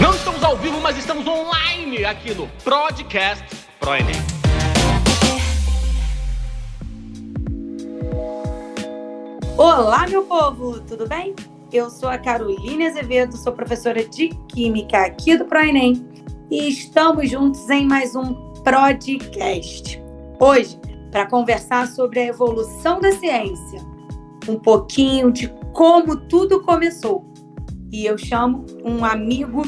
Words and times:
Não 0.00 0.14
estamos 0.14 0.42
ao 0.42 0.56
vivo, 0.56 0.80
mas 0.80 0.96
estamos 0.96 1.26
online 1.26 2.02
aqui 2.06 2.32
no 2.32 2.48
Podcast 2.64 3.44
Pro 3.78 3.94
Enem. 3.94 4.14
Olá, 9.58 10.06
meu 10.08 10.22
povo, 10.22 10.80
tudo 10.80 11.06
bem? 11.06 11.36
Eu 11.70 11.90
sou 11.90 12.08
a 12.08 12.16
Caroline 12.16 12.86
Azevedo, 12.86 13.36
sou 13.36 13.52
professora 13.52 14.02
de 14.02 14.30
Química 14.48 15.04
aqui 15.04 15.36
do 15.36 15.44
ProEnem 15.44 16.02
e 16.50 16.70
estamos 16.70 17.30
juntos 17.30 17.68
em 17.68 17.86
mais 17.86 18.16
um 18.16 18.32
podcast. 18.64 20.02
Hoje, 20.40 20.80
para 21.10 21.26
conversar 21.26 21.86
sobre 21.88 22.20
a 22.20 22.26
evolução 22.28 22.98
da 22.98 23.12
ciência, 23.12 23.86
um 24.48 24.58
pouquinho 24.58 25.30
de 25.30 25.57
como 25.78 26.16
tudo 26.16 26.60
começou. 26.60 27.24
E 27.92 28.04
eu 28.04 28.18
chamo 28.18 28.66
um 28.84 29.04
amigo 29.04 29.62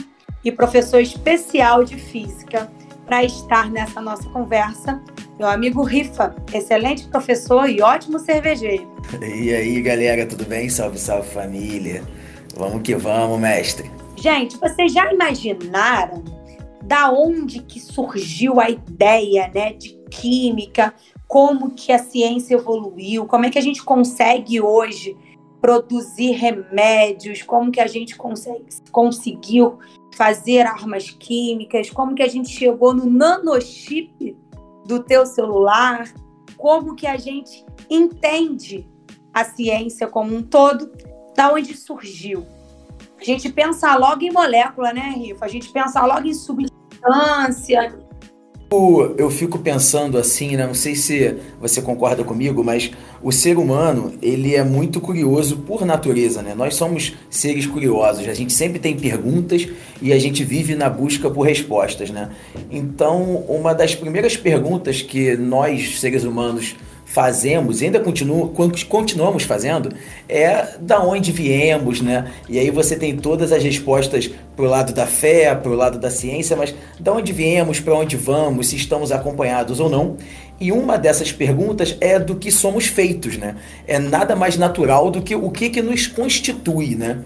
e 0.44 0.50
professor 0.50 1.00
especial 1.00 1.84
de 1.84 1.96
física 1.96 2.68
para 3.06 3.22
estar 3.22 3.70
nessa 3.70 4.00
nossa 4.00 4.28
conversa, 4.30 5.00
meu 5.38 5.46
amigo 5.46 5.84
Rifa, 5.84 6.34
excelente 6.52 7.06
professor 7.06 7.70
e 7.70 7.80
ótimo 7.80 8.18
cervejeiro. 8.18 8.90
E 9.22 9.54
aí, 9.54 9.80
galera, 9.80 10.26
tudo 10.26 10.44
bem? 10.46 10.68
Salve, 10.68 10.98
salve 10.98 11.28
família. 11.28 12.02
Vamos 12.56 12.82
que 12.82 12.96
vamos, 12.96 13.38
mestre. 13.38 13.88
Gente, 14.16 14.56
vocês 14.56 14.92
já 14.92 15.12
imaginaram 15.12 16.24
da 16.82 17.08
onde 17.12 17.60
que 17.60 17.78
surgiu 17.78 18.58
a 18.60 18.68
ideia, 18.68 19.48
né, 19.54 19.74
de 19.74 19.96
química, 20.10 20.92
como 21.28 21.70
que 21.70 21.92
a 21.92 22.00
ciência 22.00 22.56
evoluiu, 22.56 23.26
como 23.26 23.46
é 23.46 23.50
que 23.50 23.60
a 23.60 23.62
gente 23.62 23.80
consegue 23.84 24.60
hoje 24.60 25.16
produzir 25.60 26.32
remédios, 26.32 27.42
como 27.42 27.70
que 27.70 27.80
a 27.80 27.86
gente 27.86 28.16
consegue, 28.16 28.66
conseguiu 28.90 29.78
fazer 30.14 30.66
armas 30.66 31.10
químicas, 31.10 31.90
como 31.90 32.14
que 32.14 32.22
a 32.22 32.28
gente 32.28 32.48
chegou 32.48 32.94
no 32.94 33.06
nanochip 33.06 34.36
do 34.86 35.02
teu 35.02 35.26
celular, 35.26 36.12
como 36.56 36.94
que 36.94 37.06
a 37.06 37.16
gente 37.16 37.64
entende 37.88 38.88
a 39.32 39.44
ciência 39.44 40.06
como 40.06 40.34
um 40.34 40.42
todo, 40.42 40.90
da 41.36 41.52
onde 41.52 41.76
surgiu. 41.76 42.44
A 43.20 43.24
gente 43.24 43.50
pensa 43.50 43.94
logo 43.96 44.22
em 44.22 44.32
molécula, 44.32 44.92
né, 44.92 45.14
Rifa? 45.16 45.44
A 45.44 45.48
gente 45.48 45.70
pensa 45.70 46.04
logo 46.04 46.26
em 46.26 46.34
substância. 46.34 47.98
Eu 49.18 49.28
fico 49.30 49.58
pensando 49.58 50.16
assim, 50.16 50.56
né? 50.56 50.64
não 50.64 50.74
sei 50.74 50.94
se 50.94 51.34
você 51.60 51.82
concorda 51.82 52.22
comigo, 52.22 52.62
mas 52.62 52.92
o 53.20 53.32
ser 53.32 53.58
humano, 53.58 54.12
ele 54.22 54.54
é 54.54 54.62
muito 54.62 55.00
curioso 55.00 55.56
por 55.56 55.84
natureza, 55.84 56.40
né? 56.40 56.54
Nós 56.54 56.76
somos 56.76 57.14
seres 57.28 57.66
curiosos, 57.66 58.28
a 58.28 58.32
gente 58.32 58.52
sempre 58.52 58.78
tem 58.78 58.96
perguntas 58.96 59.66
e 60.00 60.12
a 60.12 60.18
gente 60.20 60.44
vive 60.44 60.76
na 60.76 60.88
busca 60.88 61.28
por 61.28 61.42
respostas, 61.42 62.10
né? 62.10 62.30
Então, 62.70 63.44
uma 63.48 63.74
das 63.74 63.96
primeiras 63.96 64.36
perguntas 64.36 65.02
que 65.02 65.36
nós, 65.36 65.98
seres 65.98 66.22
humanos, 66.22 66.76
fazemos 67.10 67.82
e 67.82 67.86
ainda 67.86 67.98
continuo, 67.98 68.54
continuamos 68.88 69.42
fazendo 69.42 69.92
é 70.28 70.76
da 70.80 71.02
onde 71.02 71.32
viemos, 71.32 72.00
né? 72.00 72.32
E 72.48 72.56
aí 72.56 72.70
você 72.70 72.94
tem 72.94 73.16
todas 73.16 73.50
as 73.50 73.64
respostas 73.64 74.30
pro 74.54 74.66
lado 74.66 74.92
da 74.92 75.06
fé, 75.06 75.52
pro 75.56 75.74
lado 75.74 75.98
da 75.98 76.08
ciência, 76.08 76.56
mas 76.56 76.72
da 77.00 77.12
onde 77.12 77.32
viemos, 77.32 77.80
para 77.80 77.94
onde 77.94 78.16
vamos, 78.16 78.68
se 78.68 78.76
estamos 78.76 79.10
acompanhados 79.10 79.80
ou 79.80 79.90
não. 79.90 80.16
E 80.60 80.70
uma 80.70 80.96
dessas 80.96 81.32
perguntas 81.32 81.96
é 82.00 82.16
do 82.16 82.36
que 82.36 82.52
somos 82.52 82.86
feitos, 82.86 83.36
né? 83.36 83.56
É 83.88 83.98
nada 83.98 84.36
mais 84.36 84.56
natural 84.56 85.10
do 85.10 85.20
que 85.20 85.34
o 85.34 85.50
que, 85.50 85.68
que 85.68 85.82
nos 85.82 86.06
constitui, 86.06 86.94
né? 86.94 87.24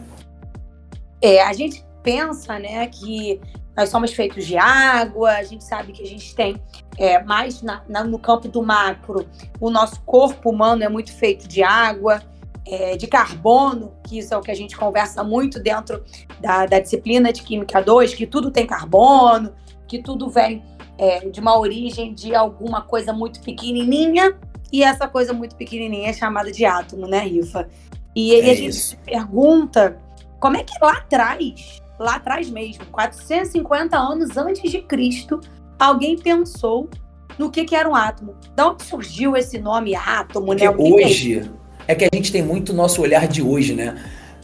É, 1.21 1.43
a 1.43 1.53
gente 1.53 1.85
pensa, 2.03 2.59
né, 2.59 2.87
que 2.87 3.39
nós 3.77 3.89
somos 3.89 4.13
feitos 4.13 4.47
de 4.47 4.57
água, 4.57 5.33
a 5.33 5.43
gente 5.43 5.65
sabe 5.65 5.93
que 5.93 6.03
a 6.03 6.07
gente 6.07 6.35
tem 6.35 6.57
é, 6.99 7.23
mais 7.23 7.63
na, 7.63 7.83
na, 7.89 8.05
no 8.05 8.19
campo 8.19 8.49
do 8.49 8.63
macro, 8.63 9.27
o 9.61 9.71
nosso 9.71 10.01
corpo 10.03 10.51
humano 10.51 10.83
é 10.83 10.89
muito 10.89 11.13
feito 11.13 11.49
de 11.49 11.63
água, 11.63 12.23
é, 12.67 12.97
de 12.97 13.07
carbono, 13.07 13.93
que 14.05 14.19
isso 14.19 14.33
é 14.33 14.37
o 14.37 14.41
que 14.41 14.51
a 14.51 14.55
gente 14.55 14.77
conversa 14.77 15.23
muito 15.23 15.61
dentro 15.61 16.03
da, 16.41 16.67
da 16.67 16.81
disciplina 16.81 17.33
de 17.33 17.43
Química 17.43 17.83
2, 17.83 18.15
que 18.15 18.27
tudo 18.27 18.51
tem 18.51 18.67
carbono, 18.67 19.53
que 19.87 20.03
tudo 20.03 20.31
vem 20.31 20.63
é, 20.97 21.29
de 21.29 21.41
uma 21.41 21.59
origem 21.59 22.15
de 22.15 22.35
alguma 22.35 22.83
coisa 22.83 23.13
muito 23.13 23.41
pequenininha, 23.41 24.37
e 24.73 24.83
essa 24.83 25.07
coisa 25.07 25.33
muito 25.33 25.57
pequenininha 25.57 26.11
é 26.11 26.13
chamada 26.13 26.51
de 26.51 26.65
átomo, 26.65 27.07
né, 27.07 27.21
Rifa? 27.21 27.69
E 28.17 28.35
aí 28.35 28.49
a 28.49 28.53
é 28.53 28.57
gente 28.57 28.77
se 28.77 28.97
pergunta 28.97 29.99
como 30.41 30.57
é 30.57 30.65
que 30.65 30.73
lá 30.81 30.93
atrás 30.93 31.83
lá 31.99 32.17
atrás 32.17 32.51
mesmo, 32.51 32.85
450 32.87 33.97
anos 33.97 34.37
antes 34.37 34.71
de 34.71 34.81
Cristo, 34.83 35.41
alguém 35.79 36.17
pensou 36.17 36.89
no 37.39 37.51
que, 37.51 37.65
que 37.65 37.75
era 37.75 37.89
um 37.89 37.95
átomo. 37.95 38.35
Da 38.55 38.69
onde 38.69 38.85
surgiu 38.85 39.37
esse 39.37 39.59
nome 39.59 39.95
átomo, 39.95 40.53
né? 40.53 40.71
Porque 40.71 40.83
né? 40.83 41.07
hoje 41.07 41.51
é, 41.87 41.93
é 41.93 41.95
que 41.95 42.05
a 42.05 42.09
gente 42.13 42.31
tem 42.33 42.43
muito 42.43 42.73
nosso 42.73 43.03
olhar 43.03 43.27
de 43.27 43.43
hoje, 43.43 43.75
né? 43.75 43.97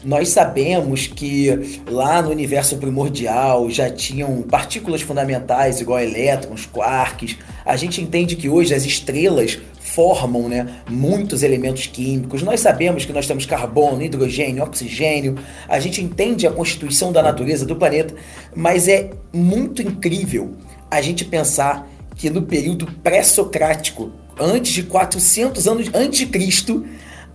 Nós 0.03 0.29
sabemos 0.29 1.05
que 1.05 1.81
lá 1.87 2.23
no 2.23 2.31
universo 2.31 2.77
primordial 2.77 3.69
já 3.69 3.87
tinham 3.87 4.41
partículas 4.41 5.01
fundamentais, 5.03 5.79
igual 5.79 5.99
elétrons, 5.99 6.65
quarks. 6.65 7.37
A 7.63 7.75
gente 7.75 8.01
entende 8.01 8.35
que 8.35 8.49
hoje 8.49 8.73
as 8.73 8.83
estrelas 8.83 9.59
formam 9.79 10.49
né, 10.49 10.81
muitos 10.89 11.43
elementos 11.43 11.85
químicos. 11.85 12.41
Nós 12.41 12.61
sabemos 12.61 13.05
que 13.05 13.13
nós 13.13 13.27
temos 13.27 13.45
carbono, 13.45 14.01
hidrogênio, 14.01 14.63
oxigênio. 14.63 15.35
A 15.67 15.79
gente 15.79 16.01
entende 16.01 16.47
a 16.47 16.51
constituição 16.51 17.11
da 17.11 17.21
natureza 17.21 17.63
do 17.63 17.75
planeta, 17.75 18.15
mas 18.55 18.87
é 18.87 19.11
muito 19.31 19.83
incrível 19.83 20.55
a 20.91 21.01
gente 21.01 21.23
pensar 21.23 21.89
que 22.15 22.29
no 22.29 22.41
período 22.41 22.85
pré-socrático, 23.01 24.11
antes 24.37 24.73
de 24.73 24.83
400 24.83 25.67
anos 25.67 25.89
antes 25.93 26.19
de 26.19 26.25
Cristo, 26.27 26.85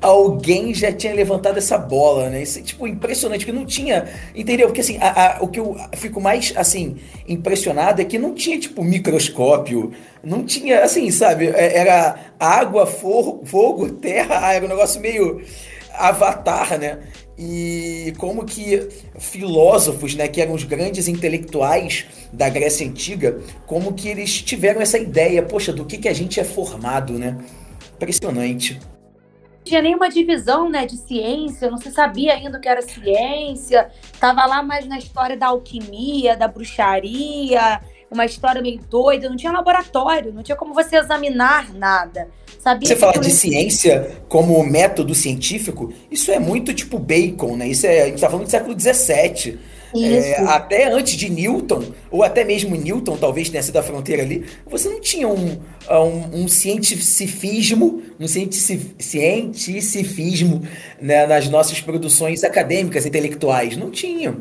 alguém 0.00 0.75
já 0.75 0.93
tinha 0.93 1.15
levantado 1.15 1.59
essa 1.59 1.78
bola, 1.78 2.28
né? 2.28 2.43
Isso 2.43 2.59
é, 2.59 2.62
tipo, 2.62 2.87
impressionante, 2.87 3.45
porque 3.45 3.59
não 3.59 3.66
tinha, 3.66 4.06
entendeu? 4.34 4.66
Porque, 4.66 4.83
assim, 4.83 4.99
a, 5.00 5.39
a, 5.39 5.43
o 5.43 5.49
que 5.49 5.59
eu 5.59 5.77
fico 5.95 6.21
mais, 6.21 6.53
assim, 6.55 6.97
impressionado 7.27 8.03
é 8.03 8.05
que 8.05 8.19
não 8.19 8.34
tinha, 8.34 8.59
tipo, 8.59 8.84
microscópio, 8.84 9.93
não 10.22 10.45
tinha, 10.45 10.83
assim, 10.84 11.11
sabe? 11.11 11.47
É, 11.49 11.78
era 11.78 12.16
água, 12.39 12.87
fogo, 12.87 13.41
fogo 13.47 13.91
terra, 13.91 14.53
era 14.53 14.65
um 14.65 14.69
negócio 14.69 15.00
meio 15.00 15.41
avatar, 15.99 16.79
né? 16.79 16.99
E 17.39 18.15
como 18.19 18.45
que 18.45 18.89
filósofos, 19.19 20.15
né, 20.15 20.27
que 20.27 20.41
eram 20.41 20.55
os 20.55 20.65
grandes 20.65 21.07
intelectuais 21.07 22.07
da 22.33 22.49
Grécia 22.49 22.87
Antiga, 22.87 23.41
como 23.67 23.93
que 23.93 24.09
eles 24.09 24.41
tiveram 24.41 24.81
essa 24.81 24.99
ideia, 24.99 25.43
poxa, 25.43 25.73
do 25.73 25.84
que, 25.84 25.99
que 25.99 26.09
a 26.09 26.15
gente 26.15 26.41
é 26.41 26.45
formado, 26.45 27.19
né? 27.19 27.37
Impressionante 27.95 28.81
tinha 29.67 29.83
nenhuma 29.83 30.09
divisão 30.09 30.71
né, 30.71 30.87
de 30.87 30.97
ciência, 30.97 31.69
não 31.69 31.77
se 31.77 31.91
sabia 31.91 32.34
ainda 32.34 32.57
o 32.57 32.61
que 32.61 32.69
era 32.69 32.81
ciência, 32.81 33.91
estava 34.01 34.47
lá 34.47 34.63
mais 34.63 34.87
na 34.87 34.97
história 34.97 35.37
da 35.37 35.49
alquimia, 35.49 36.37
da 36.37 36.47
bruxaria, 36.47 37.81
uma 38.09 38.25
história 38.25 38.63
meio 38.63 38.81
doida, 38.89 39.28
não 39.28 39.37
tinha 39.37 39.53
laboratório, 39.53 40.33
não 40.33 40.45
tinha 40.45 40.57
como 40.57 40.73
você 40.73 40.97
examinar 40.97 41.75
nada. 41.75 42.31
Sabia 42.66 42.88
você 42.88 42.97
fala 42.97 43.21
de 43.21 43.31
ciência 43.31 44.10
como 44.28 44.60
método 44.65 45.15
científico, 45.15 45.93
isso 46.10 46.32
é 46.32 46.41
muito 46.41 46.75
tipo 46.75 46.99
Bacon, 46.99 47.56
né? 47.56 47.69
Isso 47.69 47.87
é, 47.87 48.03
a 48.03 48.06
gente 48.06 48.16
está 48.16 48.28
falando 48.28 48.47
do 48.47 48.50
século 48.50 48.77
XVII. 48.77 49.56
É, 49.94 50.41
até 50.49 50.93
antes 50.93 51.15
de 51.15 51.31
Newton, 51.31 51.84
ou 52.10 52.25
até 52.25 52.43
mesmo 52.43 52.75
Newton, 52.75 53.16
talvez 53.16 53.49
tenha 53.49 53.62
sido 53.62 53.77
a 53.77 53.84
fronteira 53.84 54.25
ali, 54.25 54.44
você 54.66 54.88
não 54.88 55.00
tinha 55.00 55.28
um, 55.28 55.60
um, 55.88 56.43
um 56.43 56.49
cientificismo, 56.49 58.03
um 58.19 58.27
cientificismo 58.27 60.62
né, 61.00 61.25
nas 61.25 61.48
nossas 61.48 61.81
produções 61.81 62.43
acadêmicas, 62.43 63.07
intelectuais. 63.07 63.77
Não 63.77 63.92
tinha. 63.92 64.36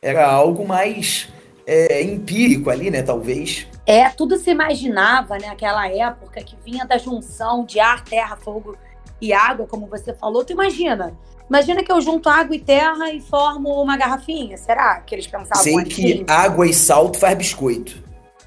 Era 0.00 0.30
algo 0.30 0.64
mais 0.64 1.26
é, 1.68 2.02
empírico 2.02 2.70
ali, 2.70 2.90
né, 2.90 3.02
talvez. 3.02 3.66
É, 3.84 4.08
tudo 4.08 4.38
se 4.38 4.50
imaginava, 4.50 5.36
né, 5.36 5.48
aquela 5.48 5.86
época 5.86 6.42
que 6.42 6.56
vinha 6.64 6.86
da 6.86 6.96
junção 6.96 7.62
de 7.62 7.78
ar, 7.78 8.02
terra, 8.04 8.36
fogo 8.36 8.74
e 9.20 9.34
água, 9.34 9.66
como 9.66 9.86
você 9.86 10.14
falou. 10.14 10.42
Tu 10.44 10.52
imagina, 10.52 11.14
Imagina 11.48 11.82
que 11.82 11.90
eu 11.90 11.98
junto 12.00 12.28
água 12.28 12.54
e 12.54 12.60
terra 12.60 13.10
e 13.10 13.20
formo 13.20 13.82
uma 13.82 13.96
garrafinha. 13.96 14.58
Será 14.58 15.00
que 15.00 15.14
eles 15.14 15.26
pensavam 15.26 15.62
Sei 15.62 15.74
assim? 15.74 15.84
que 15.84 16.24
água 16.28 16.66
e 16.66 16.74
sal 16.74 17.12
faz 17.14 17.36
biscoito. 17.38 18.02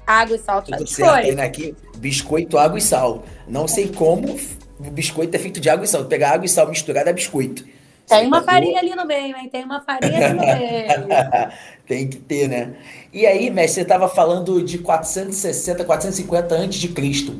Água 0.06 0.36
e 0.36 0.38
sal 0.38 0.64
faz 0.64 0.82
biscoito. 0.82 1.34
Né, 1.34 1.42
aqui, 1.42 1.74
biscoito, 1.96 2.58
água 2.58 2.78
e 2.78 2.80
sal. 2.80 3.24
Não 3.48 3.66
sei 3.66 3.88
como 3.88 4.38
o 4.78 4.90
biscoito 4.90 5.36
é 5.36 5.38
feito 5.38 5.58
de 5.58 5.68
água 5.68 5.84
e 5.84 5.88
sal. 5.88 6.04
Pegar 6.04 6.30
água 6.30 6.46
e 6.46 6.48
sal 6.48 6.68
misturado 6.68 7.10
é 7.10 7.12
biscoito. 7.12 7.64
Tem 8.18 8.26
uma 8.26 8.42
farinha 8.42 8.78
ali 8.78 8.94
no 8.94 9.06
meio, 9.06 9.36
hein? 9.36 9.48
Tem 9.50 9.64
uma 9.64 9.80
farinha 9.80 10.26
ali 10.26 10.34
no 10.34 10.40
meio. 10.40 11.52
Tem 11.86 12.08
que 12.08 12.16
ter, 12.16 12.48
né? 12.48 12.74
E 13.12 13.26
aí, 13.26 13.50
mestre, 13.50 13.74
você 13.74 13.80
estava 13.82 14.08
falando 14.08 14.62
de 14.62 14.78
460, 14.78 15.84
450 15.84 16.54
antes 16.54 16.78
de 16.78 16.88
Cristo. 16.88 17.36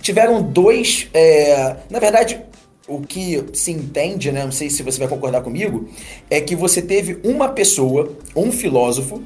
Tiveram 0.00 0.42
dois, 0.42 1.08
é... 1.12 1.76
na 1.90 1.98
verdade, 1.98 2.40
o 2.86 3.00
que 3.00 3.44
se 3.52 3.72
entende, 3.72 4.30
né? 4.30 4.44
Não 4.44 4.52
sei 4.52 4.70
se 4.70 4.82
você 4.82 4.98
vai 4.98 5.08
concordar 5.08 5.42
comigo, 5.42 5.88
é 6.30 6.40
que 6.40 6.54
você 6.54 6.80
teve 6.80 7.18
uma 7.24 7.48
pessoa, 7.48 8.12
um 8.34 8.52
filósofo, 8.52 9.22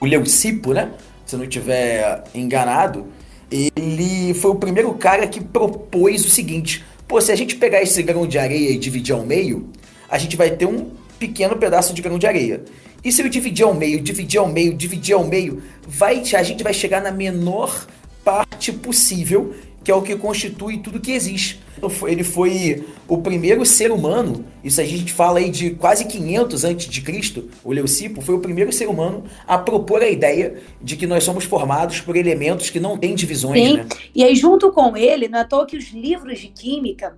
o 0.00 0.06
Leucipo, 0.06 0.72
né? 0.72 0.90
Se 1.26 1.34
eu 1.34 1.38
não 1.38 1.44
estiver 1.44 2.24
enganado, 2.34 3.06
ele 3.50 4.32
foi 4.34 4.50
o 4.50 4.54
primeiro 4.54 4.92
cara 4.94 5.26
que 5.26 5.42
propôs 5.42 6.24
o 6.24 6.30
seguinte: 6.30 6.84
pô, 7.06 7.20
se 7.20 7.32
a 7.32 7.36
gente 7.36 7.56
pegar 7.56 7.82
esse 7.82 8.02
grão 8.02 8.26
de 8.26 8.38
areia 8.38 8.70
e 8.70 8.78
dividir 8.78 9.14
ao 9.14 9.24
meio, 9.24 9.70
a 10.08 10.18
gente 10.18 10.36
vai 10.36 10.50
ter 10.50 10.66
um 10.66 10.90
pequeno 11.18 11.56
pedaço 11.56 11.92
de 11.92 12.00
grão 12.00 12.18
de 12.18 12.26
areia. 12.26 12.62
E 13.04 13.12
se 13.12 13.22
eu 13.22 13.28
dividir 13.28 13.64
ao 13.64 13.74
meio, 13.74 14.00
dividir 14.00 14.38
ao 14.38 14.48
meio, 14.48 14.74
dividir 14.74 15.14
ao 15.14 15.24
meio, 15.24 15.62
vai, 15.86 16.22
a 16.34 16.42
gente 16.42 16.62
vai 16.62 16.74
chegar 16.74 17.00
na 17.00 17.10
menor 17.10 17.86
parte 18.24 18.72
possível, 18.72 19.54
que 19.84 19.90
é 19.90 19.94
o 19.94 20.02
que 20.02 20.14
constitui 20.16 20.78
tudo 20.78 21.00
que 21.00 21.12
existe. 21.12 21.60
Ele 22.06 22.24
foi 22.24 22.84
o 23.06 23.18
primeiro 23.18 23.64
ser 23.64 23.92
humano, 23.92 24.44
isso 24.64 24.80
a 24.80 24.84
gente 24.84 25.12
fala 25.12 25.38
aí 25.38 25.48
de 25.48 25.70
quase 25.70 26.04
500 26.06 26.64
antes 26.64 26.88
de 26.88 27.00
Cristo, 27.00 27.48
o 27.64 27.72
Leucipo 27.72 28.20
foi 28.20 28.34
o 28.34 28.40
primeiro 28.40 28.72
ser 28.72 28.88
humano 28.88 29.24
a 29.46 29.56
propor 29.56 30.02
a 30.02 30.08
ideia 30.08 30.60
de 30.82 30.96
que 30.96 31.06
nós 31.06 31.22
somos 31.22 31.44
formados 31.44 32.00
por 32.00 32.16
elementos 32.16 32.68
que 32.68 32.80
não 32.80 32.98
têm 32.98 33.14
divisões, 33.14 33.66
Sim. 33.66 33.76
né? 33.76 33.86
E 34.14 34.24
aí 34.24 34.34
junto 34.34 34.72
com 34.72 34.96
ele, 34.96 35.28
não 35.28 35.38
é 35.38 35.42
à 35.42 35.44
toa 35.44 35.64
que 35.64 35.76
os 35.76 35.90
livros 35.90 36.40
de 36.40 36.48
química 36.48 37.16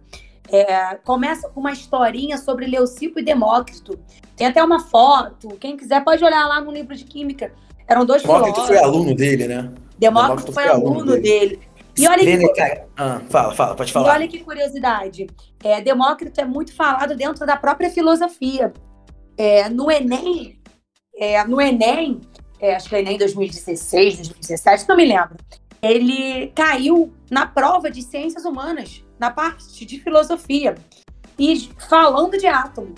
é, 0.52 0.96
começa 1.04 1.48
com 1.48 1.60
uma 1.60 1.72
historinha 1.72 2.36
sobre 2.36 2.66
Leucipo 2.66 3.20
e 3.20 3.22
Demócrito. 3.22 3.98
Tem 4.36 4.46
até 4.46 4.62
uma 4.62 4.80
foto. 4.80 5.48
Quem 5.60 5.76
quiser 5.76 6.02
pode 6.02 6.24
olhar 6.24 6.46
lá 6.46 6.60
no 6.60 6.72
livro 6.72 6.94
de 6.94 7.04
química. 7.04 7.52
Eram 7.86 8.04
dois 8.04 8.22
Demócrito 8.22 8.54
filósofos. 8.54 8.78
foi 8.78 8.84
aluno 8.84 9.14
dele, 9.14 9.48
né? 9.48 9.72
Demócrito, 9.98 10.52
Demócrito 10.52 10.52
foi, 10.52 10.62
foi, 10.64 10.72
aluno 10.72 11.12
dele. 11.12 11.20
dele. 11.20 11.70
E 11.98 12.08
olha 12.08 12.24
que... 12.24 12.82
Ah, 12.96 13.20
fala, 13.28 13.54
fala, 13.54 13.74
pode 13.74 13.92
falar. 13.92 14.08
E 14.08 14.16
olha 14.18 14.28
que 14.28 14.40
curiosidade. 14.40 15.26
É, 15.62 15.80
Demócrito 15.80 16.40
é 16.40 16.44
muito 16.44 16.74
falado 16.74 17.14
dentro 17.16 17.46
da 17.46 17.56
própria 17.56 17.90
filosofia. 17.90 18.72
É, 19.36 19.68
no 19.68 19.90
Enem, 19.90 20.58
é, 21.16 21.42
no 21.44 21.60
Enem, 21.60 22.20
é, 22.60 22.74
acho 22.74 22.88
que 22.88 22.96
é 22.96 23.00
Enem 23.00 23.18
2016, 23.18 24.16
2017, 24.16 24.88
não 24.88 24.96
me 24.96 25.04
lembro. 25.04 25.36
Ele 25.82 26.48
caiu 26.54 27.12
na 27.30 27.46
prova 27.46 27.90
de 27.90 28.02
ciências 28.02 28.44
humanas 28.44 29.02
na 29.20 29.30
parte 29.30 29.84
de 29.84 30.00
filosofia 30.00 30.74
e 31.38 31.68
falando 31.88 32.38
de 32.38 32.46
átomo. 32.46 32.94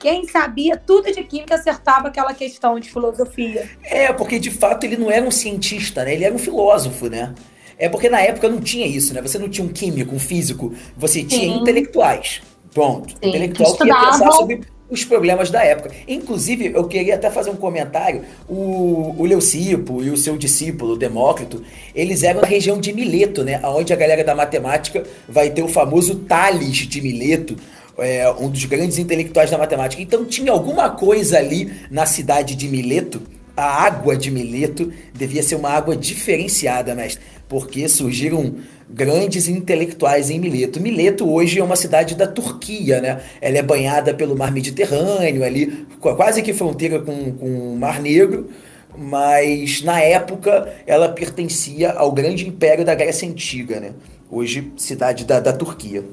Quem 0.00 0.26
sabia 0.26 0.76
tudo 0.76 1.12
de 1.12 1.22
química 1.22 1.54
acertava 1.54 2.08
aquela 2.08 2.34
questão 2.34 2.80
de 2.80 2.90
filosofia. 2.90 3.70
É, 3.84 4.12
porque 4.12 4.38
de 4.38 4.50
fato 4.50 4.84
ele 4.84 4.96
não 4.96 5.10
era 5.10 5.24
um 5.24 5.30
cientista, 5.30 6.04
né? 6.04 6.14
Ele 6.14 6.24
era 6.24 6.34
um 6.34 6.38
filósofo, 6.38 7.08
né? 7.08 7.34
É 7.78 7.88
porque 7.88 8.08
na 8.08 8.20
época 8.20 8.48
não 8.48 8.60
tinha 8.60 8.86
isso, 8.86 9.14
né? 9.14 9.22
Você 9.22 9.38
não 9.38 9.48
tinha 9.48 9.64
um 9.64 9.72
químico, 9.72 10.14
um 10.14 10.18
físico, 10.18 10.74
você 10.96 11.22
tinha 11.22 11.52
Sim. 11.52 11.60
intelectuais. 11.60 12.42
Pronto. 12.72 13.10
Sim. 13.10 13.28
Intelectual 13.28 13.76
que 13.76 13.86
ia 13.86 14.00
pensar 14.00 14.32
sobre 14.32 14.62
os 14.90 15.04
problemas 15.04 15.50
da 15.50 15.64
época. 15.64 15.90
Inclusive, 16.06 16.72
eu 16.74 16.84
queria 16.84 17.14
até 17.14 17.30
fazer 17.30 17.50
um 17.50 17.56
comentário. 17.56 18.22
O, 18.48 19.14
o 19.16 19.24
Leucipo 19.24 20.02
e 20.02 20.10
o 20.10 20.16
seu 20.16 20.36
discípulo, 20.36 20.96
Demócrito, 20.96 21.62
eles 21.94 22.22
eram 22.22 22.40
da 22.40 22.46
região 22.46 22.80
de 22.80 22.92
Mileto, 22.92 23.44
né? 23.44 23.60
Onde 23.64 23.92
a 23.92 23.96
galera 23.96 24.24
da 24.24 24.34
matemática 24.34 25.04
vai 25.28 25.50
ter 25.50 25.62
o 25.62 25.68
famoso 25.68 26.16
Tales 26.16 26.76
de 26.76 27.00
Mileto, 27.00 27.56
é, 27.98 28.30
um 28.32 28.48
dos 28.48 28.64
grandes 28.64 28.98
intelectuais 28.98 29.50
da 29.50 29.58
matemática. 29.58 30.02
Então 30.02 30.24
tinha 30.24 30.50
alguma 30.50 30.90
coisa 30.90 31.38
ali 31.38 31.72
na 31.90 32.06
cidade 32.06 32.54
de 32.54 32.68
Mileto. 32.68 33.22
A 33.56 33.84
água 33.84 34.16
de 34.16 34.30
Mileto 34.30 34.92
devia 35.12 35.42
ser 35.42 35.54
uma 35.56 35.70
água 35.70 35.96
diferenciada, 35.96 36.94
mestre, 36.94 37.22
porque 37.48 37.88
surgiram 37.88 38.56
grandes 38.88 39.48
intelectuais 39.48 40.30
em 40.30 40.38
Mileto. 40.38 40.80
Mileto 40.80 41.30
hoje 41.30 41.60
é 41.60 41.64
uma 41.64 41.76
cidade 41.76 42.14
da 42.14 42.26
Turquia, 42.26 43.00
né? 43.00 43.22
Ela 43.40 43.58
é 43.58 43.62
banhada 43.62 44.12
pelo 44.12 44.36
mar 44.36 44.52
Mediterrâneo, 44.52 45.44
ali 45.44 45.86
quase 46.00 46.42
que 46.42 46.52
fronteira 46.52 47.00
com, 47.00 47.32
com 47.32 47.72
o 47.72 47.76
Mar 47.76 48.00
Negro, 48.00 48.50
mas 48.96 49.82
na 49.82 50.00
época 50.00 50.74
ela 50.86 51.08
pertencia 51.08 51.92
ao 51.92 52.10
grande 52.10 52.48
império 52.48 52.84
da 52.84 52.94
Grécia 52.94 53.28
Antiga, 53.28 53.78
né? 53.78 53.92
Hoje, 54.30 54.72
cidade 54.76 55.24
da, 55.24 55.40
da 55.40 55.52
Turquia. 55.52 56.04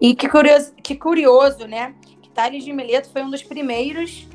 E 0.00 0.14
que 0.14 0.28
curioso, 0.28 0.72
que 0.82 0.96
curioso, 0.96 1.66
né? 1.66 1.94
Que 2.20 2.30
Tales 2.30 2.64
de 2.64 2.72
Mileto 2.72 3.10
foi 3.12 3.22
um 3.22 3.30
dos 3.30 3.42
primeiros 3.42 4.26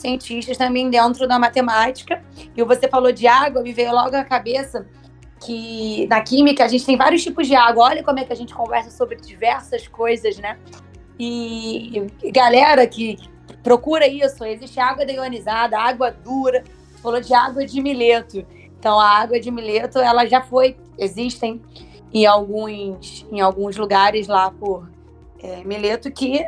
cientistas 0.00 0.56
também 0.56 0.90
dentro 0.90 1.28
da 1.28 1.38
matemática. 1.38 2.22
E 2.56 2.62
você 2.62 2.88
falou 2.88 3.12
de 3.12 3.26
água, 3.26 3.62
me 3.62 3.72
veio 3.72 3.92
logo 3.92 4.16
à 4.16 4.24
cabeça 4.24 4.86
que 5.40 6.06
na 6.08 6.20
química 6.20 6.64
a 6.64 6.68
gente 6.68 6.84
tem 6.84 6.96
vários 6.96 7.22
tipos 7.22 7.46
de 7.46 7.54
água. 7.54 7.84
Olha 7.84 8.02
como 8.02 8.18
é 8.18 8.24
que 8.24 8.32
a 8.32 8.36
gente 8.36 8.54
conversa 8.54 8.90
sobre 8.90 9.16
diversas 9.16 9.88
coisas, 9.88 10.38
né? 10.38 10.58
E, 11.18 12.06
e 12.22 12.30
galera 12.30 12.86
que 12.86 13.18
procura 13.62 14.06
isso, 14.06 14.44
existe 14.44 14.78
água 14.80 15.04
deionizada, 15.04 15.78
água 15.78 16.10
dura. 16.10 16.64
Você 16.90 17.02
falou 17.02 17.20
de 17.20 17.34
água 17.34 17.64
de 17.64 17.80
Mileto. 17.80 18.46
Então 18.78 18.98
a 18.98 19.18
água 19.18 19.38
de 19.38 19.50
Mileto, 19.50 19.98
ela 19.98 20.26
já 20.26 20.40
foi, 20.40 20.76
existem 20.98 21.60
em 22.12 22.26
alguns, 22.26 23.26
em 23.30 23.40
alguns 23.40 23.76
lugares 23.76 24.26
lá 24.26 24.50
por 24.50 24.90
é, 25.42 25.62
Mileto 25.64 26.10
que 26.10 26.44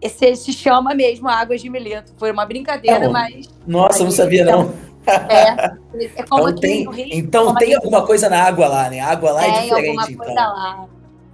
esse 0.00 0.36
se 0.36 0.52
chama 0.52 0.94
mesmo 0.94 1.28
Águas 1.28 1.60
de 1.60 1.68
Mileto. 1.68 2.12
Foi 2.16 2.30
uma 2.30 2.46
brincadeira, 2.46 3.08
mas. 3.10 3.48
Nossa, 3.66 4.04
não 4.04 4.10
sabia, 4.10 4.42
então, 4.42 4.64
não. 4.64 4.88
É, 5.08 6.20
é 6.20 6.22
como 6.24 6.48
então 6.48 6.60
tem, 6.60 6.90
Rio, 6.90 7.08
então 7.12 7.54
tem 7.54 7.74
alguma 7.74 8.04
coisa 8.06 8.28
na 8.28 8.42
água 8.42 8.68
lá, 8.68 8.90
né? 8.90 9.00
A 9.00 9.08
água 9.08 9.32
lá 9.32 9.44
é, 9.44 9.48
é 9.48 9.62
diferente. 9.62 9.88
Alguma 9.88 10.06
coisa 10.06 10.32
então. 10.32 10.52
lá. 10.54 10.88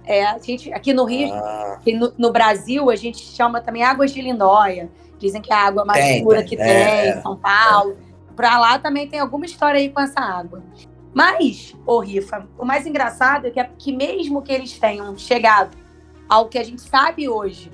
É, 0.05 0.25
a 0.25 0.37
gente, 0.37 0.71
aqui 0.71 0.93
no 0.93 1.03
Rio, 1.03 1.33
ah. 1.33 1.79
no, 1.85 2.13
no, 2.17 2.31
Brasil, 2.31 2.89
a 2.89 2.95
gente 2.95 3.19
chama 3.23 3.59
também 3.59 3.83
águas 3.83 4.11
de 4.11 4.21
Lindóia. 4.21 4.89
Dizem 5.17 5.41
que 5.41 5.51
é 5.51 5.55
a 5.55 5.65
água 5.65 5.83
mais 5.83 6.03
tem, 6.03 6.23
pura 6.23 6.43
que 6.43 6.55
é, 6.55 6.57
tem, 6.57 7.09
é, 7.09 7.21
São 7.21 7.35
Paulo. 7.35 7.97
Para 8.35 8.59
lá 8.59 8.77
também 8.77 9.07
tem 9.07 9.19
alguma 9.19 9.45
história 9.45 9.79
aí 9.79 9.89
com 9.89 9.99
essa 9.99 10.19
água. 10.19 10.61
Mas, 11.13 11.73
ô 11.85 11.99
Rifa, 11.99 12.45
o 12.57 12.65
mais 12.65 12.85
engraçado 12.85 13.47
é 13.47 13.49
que, 13.49 13.59
é 13.59 13.69
que 13.77 13.91
mesmo 13.91 14.41
que 14.41 14.51
eles 14.51 14.77
tenham 14.77 15.17
chegado 15.17 15.75
ao 16.27 16.47
que 16.49 16.57
a 16.57 16.63
gente 16.63 16.81
sabe 16.81 17.29
hoje, 17.29 17.71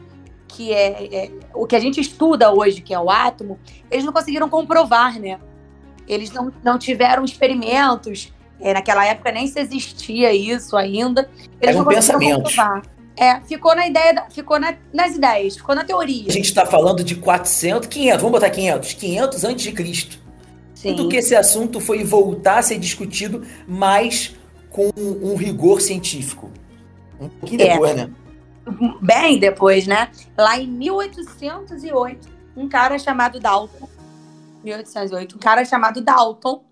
que 0.52 0.74
é, 0.74 1.16
é, 1.16 1.32
o 1.54 1.66
que 1.66 1.76
a 1.76 1.80
gente 1.80 2.00
estuda 2.00 2.54
hoje, 2.54 2.82
que 2.82 2.94
é 2.94 3.00
o 3.00 3.10
átomo, 3.10 3.58
eles 3.90 4.06
não 4.06 4.12
conseguiram 4.12 4.50
comprovar, 4.50 5.20
né? 5.20 5.40
Eles 6.08 6.32
não, 6.32 6.52
não 6.64 6.78
tiveram 6.78 7.24
experimentos. 7.24 8.34
É, 8.60 8.74
naquela 8.74 9.04
época 9.06 9.32
nem 9.32 9.48
se 9.48 9.60
existia 9.60 10.32
isso 10.34 10.78
ainda. 10.78 11.30
Eles 11.60 11.76
Era 11.76 11.82
um 11.82 11.86
pensamento. 11.86 12.52
É, 13.18 13.40
ficou 13.42 13.76
na 13.76 13.88
ideia, 13.88 14.26
ficou 14.30 14.60
na, 14.60 14.76
nas 14.94 15.16
ideias, 15.16 15.56
ficou 15.56 15.76
na 15.76 15.84
teoria. 15.84 16.28
A 16.28 16.32
gente 16.32 16.46
está 16.46 16.66
falando 16.66 17.04
de 17.04 17.16
400, 17.16 17.88
500, 17.88 18.22
vamos 18.22 18.32
botar 18.32 18.50
500, 18.50 18.94
500 18.94 19.44
antes 19.44 19.64
de 19.64 19.72
Cristo. 19.72 20.20
Sim. 20.74 20.96
Tudo 20.96 21.10
que 21.10 21.18
esse 21.18 21.36
assunto 21.36 21.80
foi 21.80 22.04
voltar 22.04 22.60
a 22.60 22.62
ser 22.62 22.78
discutido, 22.78 23.44
mas 23.68 24.36
com 24.70 24.90
um 24.98 25.36
rigor 25.36 25.82
científico. 25.82 26.50
Um 27.20 27.30
pouquinho 27.30 27.62
é. 27.62 27.74
depois, 27.74 27.96
né? 27.96 28.10
Bem 29.02 29.40
depois, 29.40 29.88
né? 29.88 30.10
Lá 30.38 30.58
em 30.58 30.68
1808, 30.68 32.28
um 32.56 32.70
cara 32.70 32.98
chamado 33.00 33.40
Dalton 33.40 33.90
1808. 34.64 35.36
Um 35.36 35.40
cara 35.40 35.66
chamado 35.66 36.02
Dalton. 36.02 36.64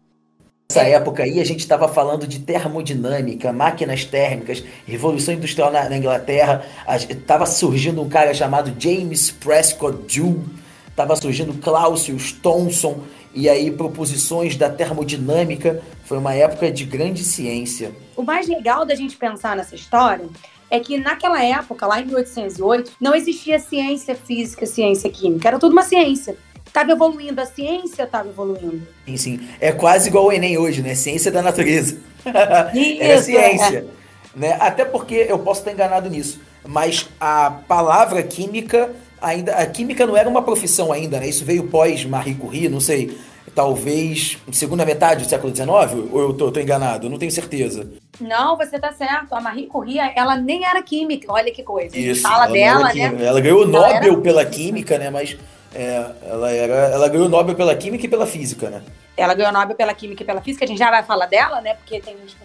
Nessa 0.71 0.87
época 0.87 1.23
aí, 1.23 1.39
a 1.39 1.43
gente 1.43 1.61
estava 1.61 1.87
falando 1.87 2.27
de 2.27 2.39
termodinâmica, 2.39 3.51
máquinas 3.51 4.05
térmicas, 4.05 4.63
revolução 4.85 5.33
industrial 5.33 5.71
na, 5.71 5.89
na 5.89 5.97
Inglaterra. 5.97 6.63
Estava 7.09 7.45
surgindo 7.47 8.01
um 8.01 8.09
cara 8.09 8.33
chamado 8.33 8.73
James 8.79 9.31
Prescott 9.31 9.97
Joule, 10.07 10.45
estava 10.87 11.15
surgindo 11.15 11.55
Clausius 11.55 12.31
Thomson, 12.33 12.99
e 13.33 13.49
aí 13.49 13.71
proposições 13.71 14.55
da 14.55 14.69
termodinâmica. 14.69 15.81
Foi 16.03 16.19
uma 16.19 16.35
época 16.35 16.71
de 16.71 16.85
grande 16.85 17.23
ciência. 17.23 17.91
O 18.15 18.21
mais 18.21 18.47
legal 18.47 18.85
da 18.85 18.93
gente 18.93 19.17
pensar 19.17 19.55
nessa 19.55 19.73
história 19.73 20.27
é 20.69 20.79
que 20.79 20.97
naquela 20.97 21.43
época, 21.43 21.85
lá 21.85 21.99
em 22.01 22.05
1808, 22.05 22.91
não 22.99 23.15
existia 23.15 23.59
ciência 23.59 24.15
física, 24.15 24.65
ciência 24.65 25.09
química, 25.09 25.47
era 25.47 25.59
tudo 25.59 25.71
uma 25.73 25.83
ciência. 25.83 26.37
Estava 26.65 26.91
evoluindo, 26.91 27.41
a 27.41 27.45
ciência 27.45 28.03
estava 28.03 28.29
evoluindo. 28.29 28.87
Sim, 29.05 29.17
sim. 29.17 29.39
É 29.59 29.71
quase 29.71 30.09
igual 30.09 30.25
o 30.25 30.31
Enem 30.31 30.57
hoje, 30.57 30.83
né? 30.83 30.93
Ciência 30.93 31.31
da 31.31 31.41
natureza. 31.41 31.97
Isso, 32.73 33.01
é 33.01 33.21
ciência. 33.21 33.85
É. 33.95 33.99
Né? 34.39 34.55
Até 34.59 34.85
porque 34.85 35.25
eu 35.27 35.39
posso 35.39 35.61
estar 35.61 35.71
enganado 35.71 36.09
nisso, 36.09 36.39
mas 36.63 37.09
a 37.19 37.49
palavra 37.67 38.21
química 38.21 38.93
ainda. 39.19 39.53
A 39.55 39.65
química 39.65 40.05
não 40.05 40.15
era 40.15 40.29
uma 40.29 40.43
profissão 40.43 40.91
ainda, 40.91 41.19
né? 41.19 41.27
Isso 41.27 41.43
veio 41.43 41.67
pós 41.67 42.05
Marie 42.05 42.35
Curie, 42.35 42.69
não 42.69 42.79
sei. 42.79 43.17
Talvez 43.59 44.37
segunda 44.53 44.85
metade 44.85 45.25
do 45.25 45.29
século 45.29 45.53
XIX, 45.53 45.69
ou 46.13 46.21
eu 46.21 46.33
tô, 46.33 46.49
tô 46.49 46.61
enganado? 46.61 47.07
Eu 47.07 47.09
não 47.09 47.17
tenho 47.17 47.29
certeza. 47.29 47.91
Não, 48.17 48.55
você 48.55 48.79
tá 48.79 48.93
certo. 48.93 49.35
A 49.35 49.41
Marie 49.41 49.67
Curie, 49.67 49.99
ela 50.15 50.37
nem 50.37 50.63
era 50.63 50.81
química. 50.81 51.29
Olha 51.29 51.51
que 51.51 51.61
coisa. 51.61 51.97
Isso, 51.97 52.21
fala 52.21 52.47
dela, 52.47 52.93
né? 52.93 53.17
Ela 53.21 53.41
ganhou 53.41 53.63
o 53.63 53.67
Nobel 53.67 54.13
era... 54.13 54.17
pela 54.21 54.45
química, 54.45 54.97
né? 54.97 55.09
Mas 55.09 55.37
é, 55.75 56.05
ela, 56.23 56.49
era, 56.49 56.73
ela 56.73 57.09
ganhou 57.09 57.27
Nobel 57.27 57.53
pela 57.53 57.75
Química 57.75 58.05
e 58.05 58.07
pela 58.07 58.25
Física, 58.25 58.69
né? 58.69 58.81
Ela 59.17 59.33
ganhou 59.33 59.51
Nobel 59.51 59.75
pela 59.75 59.93
Química 59.93 60.23
e 60.23 60.25
pela 60.25 60.39
Física, 60.39 60.63
a 60.63 60.67
gente 60.69 60.77
já 60.79 60.89
vai 60.89 61.03
falar 61.03 61.25
dela, 61.25 61.59
né? 61.59 61.73
Porque 61.73 61.99
tem 61.99 62.15
uns. 62.15 62.37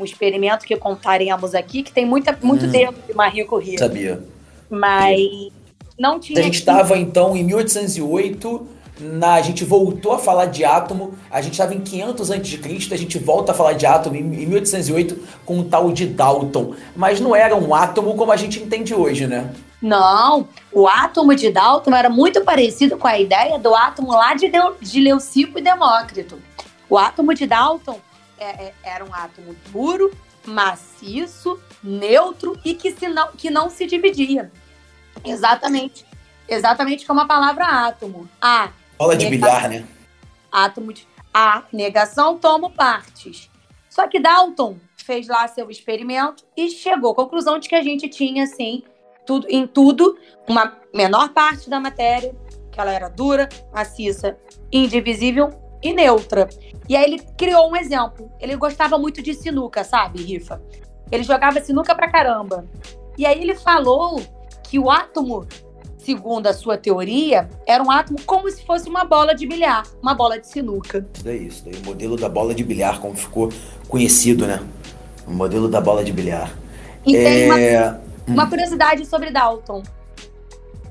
um 0.00 0.04
experimento 0.04 0.66
que 0.66 0.76
contaremos 0.76 1.54
aqui, 1.54 1.84
que 1.84 1.92
tem 1.92 2.04
muita, 2.04 2.36
muito 2.42 2.66
hum, 2.66 2.72
tempo 2.72 2.98
de 3.06 3.14
Marie 3.14 3.44
Curie. 3.44 3.78
Sabia. 3.78 4.20
Mas 4.68 5.52
não 5.96 6.18
tinha. 6.18 6.40
A 6.40 6.42
gente 6.42 6.58
estava, 6.58 6.98
então, 6.98 7.36
em 7.36 7.44
1808 7.44 8.71
na, 9.02 9.34
a 9.34 9.42
gente 9.42 9.64
voltou 9.64 10.12
a 10.12 10.18
falar 10.18 10.46
de 10.46 10.64
átomo, 10.64 11.14
a 11.30 11.40
gente 11.40 11.54
estava 11.54 11.74
em 11.74 11.80
500 11.80 12.30
a.C., 12.30 12.94
a 12.94 12.96
gente 12.96 13.18
volta 13.18 13.52
a 13.52 13.54
falar 13.54 13.72
de 13.72 13.84
átomo 13.84 14.16
em, 14.16 14.20
em 14.20 14.46
1808 14.46 15.18
com 15.44 15.60
o 15.60 15.64
tal 15.64 15.92
de 15.92 16.06
Dalton. 16.06 16.74
Mas 16.94 17.20
não 17.20 17.34
era 17.34 17.56
um 17.56 17.74
átomo 17.74 18.14
como 18.14 18.32
a 18.32 18.36
gente 18.36 18.60
entende 18.60 18.94
hoje, 18.94 19.26
né? 19.26 19.52
Não, 19.80 20.48
o 20.70 20.86
átomo 20.86 21.34
de 21.34 21.50
Dalton 21.50 21.92
era 21.92 22.08
muito 22.08 22.44
parecido 22.44 22.96
com 22.96 23.08
a 23.08 23.18
ideia 23.18 23.58
do 23.58 23.74
átomo 23.74 24.12
lá 24.12 24.32
de, 24.32 24.50
de 24.80 25.00
Leucipo 25.00 25.58
e 25.58 25.62
Demócrito. 25.62 26.38
O 26.88 26.96
átomo 26.96 27.34
de 27.34 27.46
Dalton 27.46 27.98
é, 28.38 28.66
é, 28.66 28.74
era 28.84 29.04
um 29.04 29.12
átomo 29.12 29.56
puro, 29.72 30.12
maciço, 30.46 31.60
neutro 31.82 32.56
e 32.64 32.74
que, 32.74 32.92
se 32.92 33.08
não, 33.08 33.28
que 33.32 33.50
não 33.50 33.68
se 33.68 33.86
dividia. 33.86 34.52
Exatamente. 35.24 36.04
Exatamente 36.48 37.06
como 37.06 37.20
a 37.20 37.26
palavra 37.26 37.64
átomo. 37.64 38.28
A 38.40 38.70
Bola 39.02 39.16
de 39.16 39.26
bilhar, 39.26 39.68
né? 39.68 39.84
Átomo 40.52 40.92
de. 40.92 41.08
A 41.34 41.64
negação 41.72 42.38
tomo 42.38 42.70
partes. 42.70 43.50
Só 43.90 44.06
que 44.06 44.20
Dalton 44.20 44.76
fez 44.96 45.26
lá 45.26 45.48
seu 45.48 45.68
experimento 45.68 46.44
e 46.56 46.70
chegou 46.70 47.10
à 47.10 47.14
conclusão 47.16 47.58
de 47.58 47.68
que 47.68 47.74
a 47.74 47.82
gente 47.82 48.08
tinha, 48.08 48.44
assim, 48.44 48.84
tudo, 49.26 49.48
em 49.50 49.66
tudo, 49.66 50.16
uma 50.48 50.78
menor 50.94 51.30
parte 51.30 51.68
da 51.68 51.80
matéria, 51.80 52.32
que 52.70 52.80
ela 52.80 52.92
era 52.92 53.08
dura, 53.08 53.48
maciça, 53.74 54.38
indivisível 54.70 55.48
e 55.82 55.92
neutra. 55.92 56.48
E 56.88 56.94
aí 56.94 57.02
ele 57.02 57.18
criou 57.36 57.72
um 57.72 57.74
exemplo. 57.74 58.30
Ele 58.38 58.54
gostava 58.54 58.96
muito 58.98 59.20
de 59.20 59.34
sinuca, 59.34 59.82
sabe, 59.82 60.22
Rifa? 60.22 60.62
Ele 61.10 61.24
jogava 61.24 61.60
sinuca 61.60 61.92
pra 61.92 62.08
caramba. 62.08 62.68
E 63.18 63.26
aí 63.26 63.40
ele 63.40 63.56
falou 63.56 64.22
que 64.62 64.78
o 64.78 64.88
átomo 64.88 65.44
segundo 66.04 66.46
a 66.46 66.52
sua 66.52 66.76
teoria, 66.76 67.48
era 67.66 67.82
um 67.82 67.90
átomo 67.90 68.20
como 68.26 68.50
se 68.50 68.64
fosse 68.64 68.88
uma 68.88 69.04
bola 69.04 69.34
de 69.34 69.46
bilhar, 69.46 69.84
uma 70.02 70.14
bola 70.14 70.38
de 70.38 70.46
sinuca. 70.46 71.06
Isso 71.14 71.24
daí, 71.24 71.46
isso 71.46 71.64
daí. 71.64 71.74
O 71.82 71.86
modelo 71.86 72.16
da 72.16 72.28
bola 72.28 72.54
de 72.54 72.64
bilhar, 72.64 73.00
como 73.00 73.16
ficou 73.16 73.50
conhecido, 73.88 74.46
né? 74.46 74.60
O 75.26 75.32
modelo 75.32 75.68
da 75.68 75.80
bola 75.80 76.04
de 76.04 76.12
bilhar. 76.12 76.52
E 77.06 77.16
é... 77.16 77.24
tem 77.24 77.46
uma, 77.46 77.90
hum. 78.28 78.32
uma, 78.34 78.46
curiosidade 78.46 79.06
sobre 79.06 79.30
Dalton. 79.30 79.82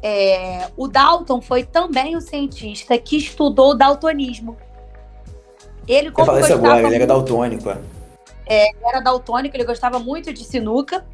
É, 0.03 0.69
o 0.75 0.87
Dalton 0.87 1.41
foi 1.41 1.63
também 1.63 2.15
o 2.15 2.21
cientista 2.21 2.97
que 2.97 3.17
estudou 3.17 3.71
o 3.71 3.73
daltonismo. 3.75 4.57
Ele, 5.87 6.11
como 6.11 6.31
Eu 6.31 6.55
agora, 6.55 6.81
ele 6.87 6.95
era 6.95 7.07
daltônico. 7.07 7.69
É, 7.69 7.77
é 8.47 8.69
ele 8.69 8.85
era 8.85 8.99
daltônico, 8.99 9.55
ele 9.55 9.65
gostava 9.65 9.99
muito 9.99 10.33
de 10.33 10.43
sinuca. 10.43 11.05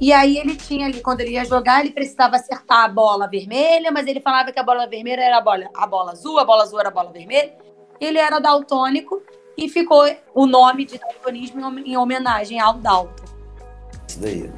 E 0.00 0.12
aí 0.12 0.38
ele 0.38 0.56
tinha 0.56 0.86
ali, 0.86 1.00
quando 1.00 1.20
ele 1.20 1.32
ia 1.32 1.44
jogar, 1.44 1.80
ele 1.80 1.90
precisava 1.90 2.36
acertar 2.36 2.84
a 2.84 2.88
bola 2.88 3.28
vermelha, 3.28 3.90
mas 3.92 4.06
ele 4.06 4.20
falava 4.20 4.52
que 4.52 4.58
a 4.58 4.62
bola 4.62 4.86
vermelha 4.86 5.22
era 5.22 5.38
a 5.38 5.40
bola, 5.40 5.68
a 5.74 5.86
bola 5.86 6.12
azul, 6.12 6.38
a 6.38 6.44
bola 6.44 6.62
azul 6.64 6.80
era 6.80 6.88
a 6.88 6.92
bola 6.92 7.12
vermelha. 7.12 7.54
Ele 8.00 8.18
era 8.18 8.40
daltônico 8.40 9.22
e 9.56 9.68
ficou 9.68 10.04
o 10.34 10.46
nome 10.46 10.84
de 10.84 10.98
daltonismo 10.98 11.78
em 11.78 11.96
homenagem 11.96 12.60
ao 12.60 12.74
Dalton. 12.74 13.24
Isso 14.08 14.20
daí. 14.20 14.50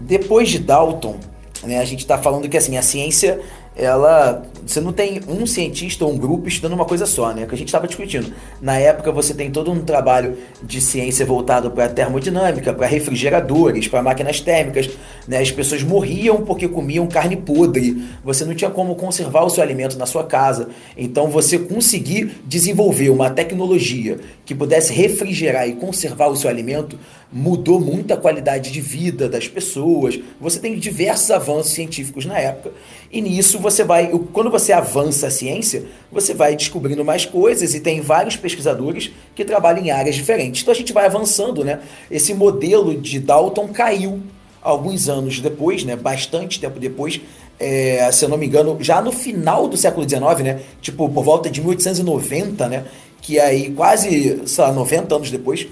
Depois 0.00 0.48
de 0.48 0.58
Dalton, 0.58 1.18
né, 1.62 1.78
a 1.78 1.84
gente 1.84 2.00
está 2.00 2.18
falando 2.18 2.48
que 2.48 2.56
assim, 2.56 2.76
a 2.76 2.82
ciência 2.82 3.40
ela. 3.74 4.42
Você 4.66 4.80
não 4.80 4.92
tem 4.92 5.20
um 5.28 5.46
cientista 5.46 6.04
ou 6.04 6.12
um 6.12 6.18
grupo 6.18 6.48
estudando 6.48 6.72
uma 6.72 6.84
coisa 6.84 7.06
só, 7.06 7.32
né? 7.32 7.46
Que 7.46 7.54
a 7.54 7.58
gente 7.58 7.68
estava 7.68 7.86
discutindo. 7.86 8.32
Na 8.60 8.76
época 8.76 9.12
você 9.12 9.32
tem 9.32 9.48
todo 9.48 9.70
um 9.70 9.80
trabalho 9.80 10.36
de 10.60 10.80
ciência 10.80 11.24
voltado 11.24 11.70
para 11.70 11.88
termodinâmica, 11.88 12.74
para 12.74 12.86
refrigeradores, 12.86 13.86
para 13.86 14.02
máquinas 14.02 14.40
térmicas. 14.40 14.90
Né? 15.28 15.38
As 15.38 15.52
pessoas 15.52 15.84
morriam 15.84 16.42
porque 16.42 16.66
comiam 16.66 17.06
carne 17.06 17.36
podre. 17.36 18.04
Você 18.24 18.44
não 18.44 18.56
tinha 18.56 18.68
como 18.68 18.96
conservar 18.96 19.44
o 19.44 19.50
seu 19.50 19.62
alimento 19.62 19.96
na 19.96 20.04
sua 20.04 20.24
casa. 20.24 20.68
Então 20.96 21.28
você 21.28 21.60
conseguir 21.60 22.40
desenvolver 22.44 23.10
uma 23.10 23.30
tecnologia 23.30 24.18
que 24.44 24.54
pudesse 24.54 24.92
refrigerar 24.92 25.68
e 25.68 25.74
conservar 25.74 26.26
o 26.26 26.36
seu 26.36 26.50
alimento 26.50 26.98
mudou 27.32 27.80
muito 27.80 28.14
a 28.14 28.16
qualidade 28.16 28.70
de 28.70 28.80
vida 28.80 29.28
das 29.28 29.48
pessoas. 29.48 30.18
Você 30.40 30.58
tem 30.58 30.78
diversos 30.78 31.30
avanços 31.30 31.72
científicos 31.72 32.24
na 32.24 32.38
época. 32.38 32.72
E 33.10 33.20
nisso 33.20 33.58
você 33.58 33.84
vai, 33.84 34.08
quando 34.32 34.50
você 34.50 34.72
avança 34.72 35.26
a 35.26 35.30
ciência, 35.30 35.84
você 36.10 36.34
vai 36.34 36.56
descobrindo 36.56 37.04
mais 37.04 37.24
coisas 37.24 37.74
e 37.74 37.80
tem 37.80 38.00
vários 38.00 38.36
pesquisadores 38.36 39.10
que 39.34 39.44
trabalham 39.44 39.84
em 39.84 39.90
áreas 39.90 40.14
diferentes. 40.14 40.62
Então 40.62 40.72
a 40.72 40.76
gente 40.76 40.92
vai 40.92 41.06
avançando, 41.06 41.64
né? 41.64 41.80
Esse 42.10 42.32
modelo 42.32 42.98
de 42.98 43.18
Dalton 43.18 43.68
caiu 43.68 44.20
alguns 44.62 45.08
anos 45.08 45.40
depois, 45.40 45.84
né? 45.84 45.96
Bastante 45.96 46.60
tempo 46.60 46.78
depois. 46.78 47.20
É, 47.58 48.10
se 48.12 48.24
eu 48.24 48.28
não 48.28 48.36
me 48.36 48.46
engano, 48.46 48.76
já 48.80 49.00
no 49.00 49.12
final 49.12 49.68
do 49.68 49.76
século 49.76 50.08
XIX, 50.08 50.40
né? 50.42 50.60
Tipo, 50.80 51.08
por 51.08 51.24
volta 51.24 51.48
de 51.48 51.60
1890, 51.60 52.68
né? 52.68 52.84
Que 53.20 53.38
aí 53.40 53.70
quase, 53.70 54.42
sei 54.46 54.64
lá, 54.64 54.72
90 54.72 55.14
anos 55.14 55.30
depois, 55.30 55.66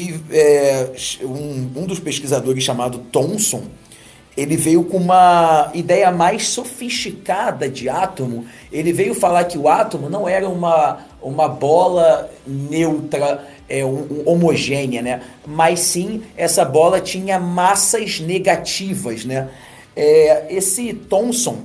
que 0.00 0.18
é, 0.30 0.90
um, 1.22 1.82
um 1.82 1.86
dos 1.86 2.00
pesquisadores 2.00 2.64
chamado 2.64 2.98
Thomson, 3.12 3.64
ele 4.34 4.56
veio 4.56 4.84
com 4.84 4.96
uma 4.96 5.70
ideia 5.74 6.10
mais 6.10 6.48
sofisticada 6.48 7.68
de 7.68 7.88
átomo. 7.90 8.46
Ele 8.72 8.92
veio 8.92 9.14
falar 9.14 9.44
que 9.44 9.58
o 9.58 9.68
átomo 9.68 10.08
não 10.08 10.26
era 10.26 10.48
uma, 10.48 11.00
uma 11.20 11.46
bola 11.46 12.30
neutra, 12.46 13.46
é, 13.68 13.84
um, 13.84 13.98
um, 13.98 14.22
homogênea, 14.24 15.02
né? 15.02 15.20
Mas 15.46 15.80
sim 15.80 16.22
essa 16.34 16.64
bola 16.64 17.00
tinha 17.00 17.38
massas 17.38 18.20
negativas, 18.20 19.26
né? 19.26 19.50
É, 19.94 20.46
esse 20.48 20.94
Thomson 20.94 21.64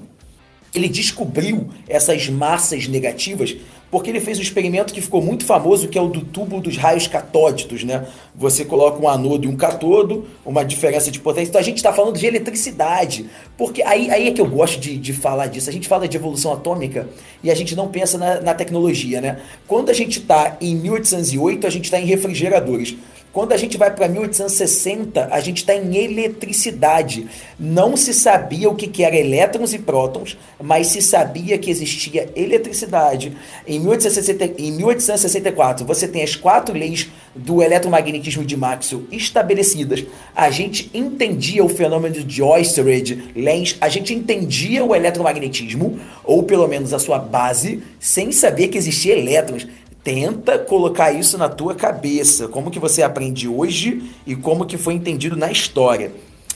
ele 0.74 0.90
descobriu 0.90 1.70
essas 1.88 2.28
massas 2.28 2.86
negativas 2.86 3.56
porque 3.96 4.10
ele 4.10 4.20
fez 4.20 4.38
um 4.38 4.42
experimento 4.42 4.94
que 4.94 5.00
ficou 5.00 5.22
muito 5.22 5.46
famoso, 5.46 5.88
que 5.88 5.98
é 5.98 6.02
o 6.02 6.10
do 6.10 6.20
tubo 6.20 6.60
dos 6.60 6.76
raios 6.76 7.08
catódicos, 7.08 7.86
né? 7.86 8.06
Você 8.36 8.66
coloca 8.66 9.02
um 9.02 9.08
anodo 9.08 9.46
e 9.46 9.48
um 9.48 9.56
catodo, 9.56 10.28
uma 10.46 10.66
diferença 10.66 11.10
de 11.10 11.18
potência. 11.18 11.48
Então 11.48 11.62
a 11.62 11.64
gente 11.64 11.78
está 11.78 11.94
falando 11.94 12.20
de 12.20 12.26
eletricidade, 12.26 13.26
porque 13.58 13.82
aí, 13.82 14.12
aí 14.12 14.28
é 14.28 14.32
que 14.32 14.42
eu 14.42 14.48
gosto 14.48 14.82
de, 14.82 14.98
de 14.98 15.14
falar 15.14 15.48
disso. 15.48 15.70
A 15.70 15.72
gente 15.72 15.88
fala 15.88 16.10
de 16.10 16.18
evolução 16.18 16.52
atômica 16.52 17.08
e 17.42 17.50
a 17.50 17.56
gente 17.56 17.74
não 17.74 17.88
pensa 17.88 18.18
na, 18.18 18.42
na 18.42 18.54
tecnologia, 18.54 19.22
né? 19.22 19.40
Quando 19.66 19.90
a 19.90 19.94
gente 19.94 20.20
está 20.20 20.58
em 20.60 20.76
1808, 20.76 21.66
a 21.66 21.70
gente 21.70 21.86
está 21.86 21.98
em 21.98 22.06
refrigeradores. 22.06 22.98
Quando 23.36 23.52
a 23.52 23.58
gente 23.58 23.78
vai 23.78 23.94
para 23.94 24.08
1860, 24.08 25.28
a 25.30 25.42
gente 25.42 25.58
está 25.58 25.76
em 25.76 25.94
eletricidade. 25.98 27.28
Não 27.60 27.98
se 27.98 28.14
sabia 28.14 28.70
o 28.70 28.76
que, 28.76 28.88
que 28.88 29.04
era 29.04 29.14
elétrons 29.14 29.74
e 29.74 29.80
prótons, 29.80 30.38
mas 30.58 30.88
se 30.88 31.02
sabia 31.02 31.58
que 31.58 31.70
existia 31.70 32.30
eletricidade. 32.34 33.36
Em, 33.68 33.78
1860, 33.78 34.54
em 34.58 34.72
1864, 34.72 35.86
você 35.86 36.08
tem 36.08 36.24
as 36.24 36.34
quatro 36.38 36.74
leis 36.74 37.10
do 37.36 37.62
eletromagnetismo 37.62 38.46
de 38.46 38.56
Maxwell 38.56 39.04
estabelecidas. 39.12 40.06
A 40.34 40.50
gente 40.50 40.90
entendia 40.94 41.62
o 41.62 41.68
fenômeno 41.68 42.24
de 42.24 42.42
Oysterred, 42.42 43.34
Lenz, 43.36 43.76
a 43.82 43.90
gente 43.90 44.14
entendia 44.14 44.86
o 44.86 44.96
eletromagnetismo, 44.96 46.00
ou 46.24 46.44
pelo 46.44 46.70
menos 46.70 46.94
a 46.94 47.00
sua 47.00 47.20
base, 47.20 47.84
sem 48.00 48.32
saber 48.32 48.70
que 48.70 48.78
existia 48.78 49.18
elétrons 49.18 49.68
tenta 50.06 50.60
colocar 50.60 51.12
isso 51.12 51.36
na 51.36 51.50
tua 51.50 51.74
cabeça, 51.74 52.48
como 52.48 52.70
que 52.70 52.78
você 52.78 53.02
aprende 53.02 53.48
hoje 53.48 54.04
e 54.26 54.36
como 54.36 54.68
que 54.68 54.78
foi 54.78 54.94
entendido 54.94 55.36
na 55.36 55.52
história. 55.52 56.14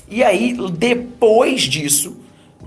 E 0.07 0.23
aí, 0.23 0.55
depois 0.77 1.63
disso, 1.63 2.17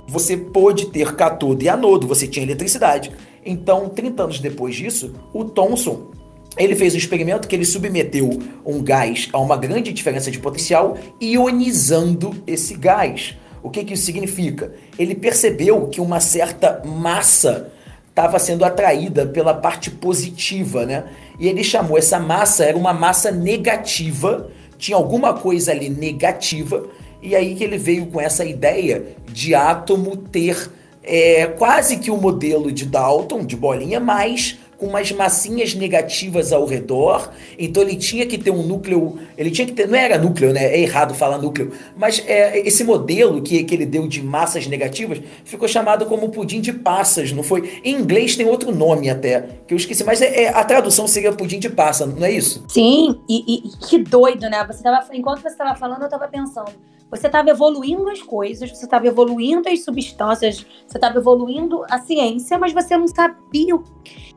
você 0.09 0.37
pôde 0.37 0.87
ter 0.87 1.15
catodo 1.15 1.63
e 1.63 1.69
anodo, 1.69 2.09
você 2.09 2.27
tinha 2.27 2.45
eletricidade. 2.45 3.13
Então, 3.47 3.89
30 3.89 4.25
anos 4.25 4.41
depois 4.41 4.75
disso, 4.75 5.15
o 5.33 5.45
Thomson, 5.45 6.11
ele 6.59 6.75
fez 6.75 6.95
um 6.95 6.99
experimento 6.99 7.47
que 7.47 7.55
ele 7.55 7.65
submeteu 7.65 8.41
um 8.67 8.83
gás 8.83 9.29
a 9.33 9.39
uma 9.39 9.57
grande 9.57 9.93
diferença 9.93 10.33
de 10.33 10.41
potencial, 10.41 10.99
ionizando 11.21 12.35
esse 12.45 12.75
gás. 12.75 13.37
O 13.63 13.71
que, 13.71 13.85
que 13.85 13.95
isso 13.95 14.05
significa? 14.05 14.75
Ele 14.99 15.15
percebeu 15.15 15.87
que 15.87 16.01
uma 16.01 16.19
certa 16.19 16.83
massa 16.85 17.71
estava 18.13 18.39
sendo 18.39 18.63
atraída 18.63 19.25
pela 19.25 19.55
parte 19.55 19.91
positiva, 19.91 20.85
né? 20.85 21.05
E 21.41 21.49
ele 21.49 21.65
chamou 21.65 21.97
essa 21.97 22.21
massa, 22.21 22.65
era 22.65 22.77
uma 22.77 22.93
massa 22.93 23.31
negativa, 23.31 24.51
tinha 24.77 24.97
alguma 24.97 25.33
coisa 25.33 25.73
ali 25.73 25.89
negativa, 25.89 26.85
e 27.23 27.35
aí 27.35 27.55
que 27.55 27.65
ele 27.65 27.79
veio 27.79 28.07
com 28.07 28.21
essa 28.21 28.45
ideia 28.45 29.17
de 29.33 29.55
átomo 29.55 30.15
ter 30.15 30.71
é, 31.03 31.47
quase 31.47 31.97
que 31.97 32.11
o 32.11 32.15
um 32.15 32.21
modelo 32.21 32.71
de 32.71 32.85
Dalton, 32.85 33.47
de 33.47 33.57
bolinha, 33.57 33.99
mas 33.99 34.59
com 34.83 34.89
umas 34.89 35.13
massinhas 35.13 35.77
negativas 35.77 36.53
ao 36.53 36.67
redor. 36.67 37.31
Então 37.57 37.85
ele 37.85 37.95
tinha 37.95 38.27
que 38.27 38.37
ter 38.37 38.51
um 38.51 38.65
núcleo. 38.65 39.17
Ele 39.39 39.49
tinha 39.49 39.65
que 39.65 39.73
ter. 39.73 39.87
Não 39.87 39.97
era 39.97 40.19
núcleo, 40.19 40.53
né? 40.53 40.65
É 40.65 40.81
errado 40.81 41.15
falar 41.15 41.39
núcleo. 41.39 41.71
Mas 41.97 42.21
é, 42.27 42.59
esse 42.67 42.83
modelo 42.83 43.41
que, 43.41 43.63
que 43.63 43.75
ele 43.77 43.87
deu 43.87 44.09
de 44.09 44.21
massas 44.21 44.67
negativas 44.67 45.21
ficou 45.45 45.69
chamado 45.69 46.05
como 46.07 46.31
pudim 46.31 46.61
de 46.61 46.73
passas, 46.73 47.31
não 47.31 47.45
foi? 47.45 47.81
Em 47.85 47.95
inglês 47.95 48.35
tem 48.35 48.45
outro 48.45 48.75
nome 48.75 49.09
até, 49.09 49.47
que 49.69 49.73
eu 49.73 49.77
esqueci, 49.77 50.03
mas 50.03 50.21
é, 50.21 50.45
é 50.45 50.49
a 50.49 50.65
tradução 50.65 51.07
seria 51.07 51.31
pudim 51.31 51.61
de 51.61 51.71
passa, 51.71 52.05
não 52.05 52.27
é 52.27 52.33
isso? 52.33 52.65
Sim, 52.67 53.21
e, 53.29 53.69
e 53.69 53.87
que 53.87 53.99
doido, 53.99 54.51
né? 54.51 54.65
Você 54.67 54.83
tava, 54.83 55.07
enquanto 55.13 55.43
você 55.43 55.49
estava 55.49 55.79
falando, 55.79 56.01
eu 56.01 56.07
estava 56.07 56.27
pensando 56.27 56.73
você 57.13 57.27
estava 57.27 57.51
evoluindo 57.51 58.09
as 58.09 58.23
coisas, 58.23 58.71
você 58.71 58.87
estava 58.87 59.07
evoluindo 59.07 59.69
as 59.69 59.85
substâncias, 59.85 60.65
você 60.87 60.97
estava 60.97 61.19
evoluindo 61.19 61.85
a 61.91 61.99
ciência, 61.99 62.59
mas 62.59 62.73
você 62.73 62.97
não 62.97 63.07
sabia 63.07 63.77
o, 63.77 63.85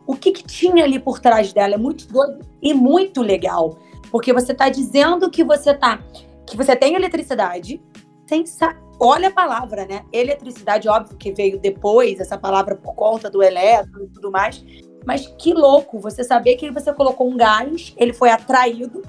o 0.06 0.14
que, 0.14 0.34
que, 0.34 0.44
tinha 0.44 0.84
ali 0.84 1.00
por 1.00 1.20
trás 1.20 1.54
dela. 1.54 1.76
É 1.76 1.78
muito 1.78 2.06
doido 2.12 2.46
e 2.62 2.74
muito 2.74 3.22
legal. 3.22 3.78
Porque 4.12 4.34
você 4.34 4.52
está 4.52 4.68
dizendo 4.68 5.32
que 5.32 5.42
você 5.42 5.74
tá. 5.74 6.04
que 6.46 6.58
você 6.58 6.76
tem 6.76 6.96
eletricidade, 6.96 7.82
sem 8.28 8.44
olha 9.00 9.30
a 9.30 9.32
palavra, 9.32 9.86
né? 9.86 10.04
Eletricidade, 10.12 10.90
óbvio 10.90 11.18
que 11.18 11.32
veio 11.32 11.58
depois, 11.58 12.20
essa 12.20 12.38
palavra 12.38 12.76
por 12.76 12.94
conta 12.94 13.30
do 13.30 13.42
elétron 13.42 14.04
e 14.04 14.10
tudo 14.10 14.30
mais. 14.30 14.62
Mas 15.06 15.28
que 15.38 15.54
louco 15.54 15.98
você 15.98 16.26
saber 16.26 16.58
que 16.58 16.70
você 16.72 16.94
colocou 16.94 17.30
um 17.30 17.38
gás, 17.38 17.94
ele 17.96 18.12
foi 18.12 18.32
atraído 18.32 19.02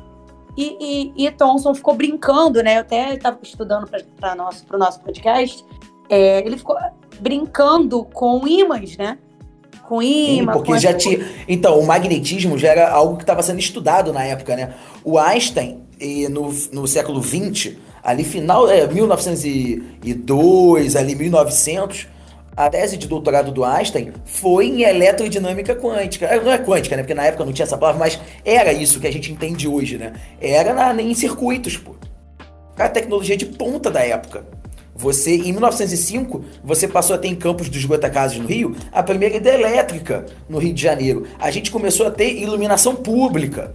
e, 0.57 1.13
e, 1.17 1.27
e 1.27 1.31
Thomson 1.31 1.75
ficou 1.75 1.95
brincando, 1.95 2.63
né? 2.63 2.77
Eu 2.77 2.81
até 2.81 3.15
estava 3.15 3.39
estudando 3.43 3.89
para 4.19 4.33
o 4.33 4.37
nosso, 4.37 4.65
nosso 4.73 5.01
podcast. 5.01 5.63
É, 6.09 6.39
ele 6.47 6.57
ficou 6.57 6.77
brincando 7.21 8.05
com 8.05 8.47
ímãs, 8.47 8.97
né? 8.97 9.19
Com 9.87 10.03
imã. 10.03 10.53
Sim, 10.53 10.59
porque 10.59 10.79
já 10.79 10.95
tinha. 10.95 11.19
Então, 11.47 11.79
o 11.79 11.87
magnetismo 11.87 12.57
já 12.57 12.69
era 12.69 12.91
algo 12.91 13.17
que 13.17 13.23
estava 13.23 13.43
sendo 13.43 13.59
estudado 13.59 14.11
na 14.13 14.25
época, 14.25 14.57
né? 14.57 14.75
O 15.05 15.19
Einstein, 15.19 15.83
no, 16.31 16.51
no 16.73 16.87
século 16.87 17.23
XX, 17.23 17.75
ali 18.03 18.25
final, 18.25 18.71
é, 18.71 18.87
1902, 18.87 20.97
ali 20.97 21.15
1900 21.15 22.16
a 22.57 22.71
tese 22.71 22.97
de 22.97 23.07
doutorado 23.07 23.53
do 23.53 23.63
Einstein 23.63 24.13
foi 24.25 24.67
em 24.67 24.83
eletrodinâmica 24.83 25.77
quântica. 25.77 26.27
É, 26.27 26.43
não 26.43 26.51
é 26.51 26.59
quântica, 26.59 26.97
né? 26.97 27.03
Porque 27.03 27.15
na 27.15 27.25
época 27.25 27.45
não 27.45 27.53
tinha 27.53 27.65
essa 27.65 27.77
palavra, 27.77 27.99
mas 27.99 28.19
era 28.45 28.73
isso 28.73 28.99
que 28.99 29.07
a 29.07 29.13
gente 29.13 29.31
entende 29.31 29.69
hoje, 29.69 29.99
né? 29.99 30.15
Era 30.41 30.73
na, 30.73 31.03
em 31.03 31.15
circuitos, 31.15 31.77
pô. 31.77 31.95
A 32.79 32.89
tecnologia 32.89 33.37
de 33.37 33.45
ponta 33.45 33.91
da 33.91 34.01
época. 34.01 34.47
Você, 34.95 35.37
em 35.37 35.53
1905, 35.53 36.43
você 36.65 36.89
passou 36.89 37.15
a 37.15 37.19
ter 37.19 37.29
em 37.29 37.35
Campos 37.35 37.69
dos 37.69 37.85
Goitacazes, 37.85 38.39
no 38.39 38.47
Rio, 38.47 38.75
a 38.91 39.03
primeira 39.03 39.37
hidrelétrica 39.37 40.25
no 40.49 40.59
Rio 40.59 40.73
de 40.73 40.81
Janeiro. 40.81 41.27
A 41.39 41.51
gente 41.51 41.71
começou 41.71 42.07
a 42.07 42.11
ter 42.11 42.41
iluminação 42.41 42.97
pública. 42.97 43.75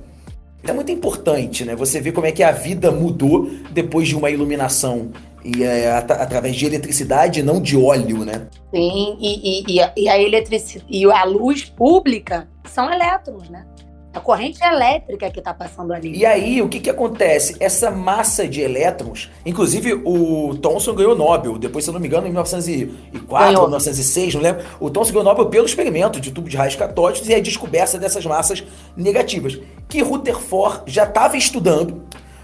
É 0.64 0.74
muito 0.74 0.92
importante, 0.92 1.64
né? 1.64 1.76
Você 1.76 2.00
ver 2.00 2.12
como 2.12 2.26
é 2.26 2.32
que 2.32 2.42
a 2.42 2.52
vida 2.52 2.92
mudou 2.92 3.52
depois 3.72 4.08
de 4.08 4.16
uma 4.16 4.32
iluminação 4.32 5.12
e 5.44 5.64
é, 5.64 5.92
at 5.92 6.12
através 6.12 6.56
de 6.56 6.66
eletricidade, 6.66 7.44
não 7.44 7.62
de 7.62 7.78
óleo, 7.78 8.24
né? 8.26 8.48
Sim, 8.74 9.18
e, 9.20 9.62
e, 9.62 9.76
e, 9.76 9.82
a, 9.82 9.94
e 9.96 10.10
a 10.10 10.20
eletricidade 10.20 10.86
e 10.90 11.06
a 11.06 11.24
luz 11.24 11.66
pública 11.66 12.48
são 12.66 12.92
elétrons, 12.92 13.50
né? 13.50 13.66
A 14.14 14.20
corrente 14.20 14.62
elétrica 14.62 15.32
que 15.32 15.40
está 15.40 15.54
passando 15.54 15.94
ali. 15.94 16.14
E 16.14 16.26
aí, 16.26 16.62
o 16.62 16.68
que, 16.68 16.82
que 16.82 16.90
acontece? 16.90 17.56
Essa 17.62 17.90
massa 17.90 18.46
de 18.46 18.60
elétrons, 18.60 19.32
inclusive 19.46 19.94
o 20.04 20.54
Thomson 20.58 20.94
ganhou 20.94 21.16
Nobel, 21.16 21.58
depois, 21.58 21.86
se 21.86 21.90
eu 21.90 21.94
não 21.94 22.02
me 22.02 22.08
engano, 22.08 22.28
em 22.28 22.32
1904 22.32 23.48
ganhou. 23.48 23.62
1906, 23.68 24.36
não 24.36 24.42
lembro. 24.42 24.66
O 24.82 24.90
Thomson 24.90 25.14
ganhou 25.14 25.24
Nobel 25.24 25.46
pelo 25.46 25.66
experimento 25.66 26.20
de 26.20 26.30
tubo 26.30 26.50
de 26.50 26.58
raios 26.58 26.76
catódicos 26.76 27.30
e 27.30 27.34
a 27.34 27.40
descoberta 27.40 27.98
dessas 27.98 28.26
massas 28.26 28.62
negativas, 28.98 29.58
que 29.88 30.02
Rutherford 30.02 30.84
já 30.88 31.06
estava 31.06 31.38
estudando 31.38 32.04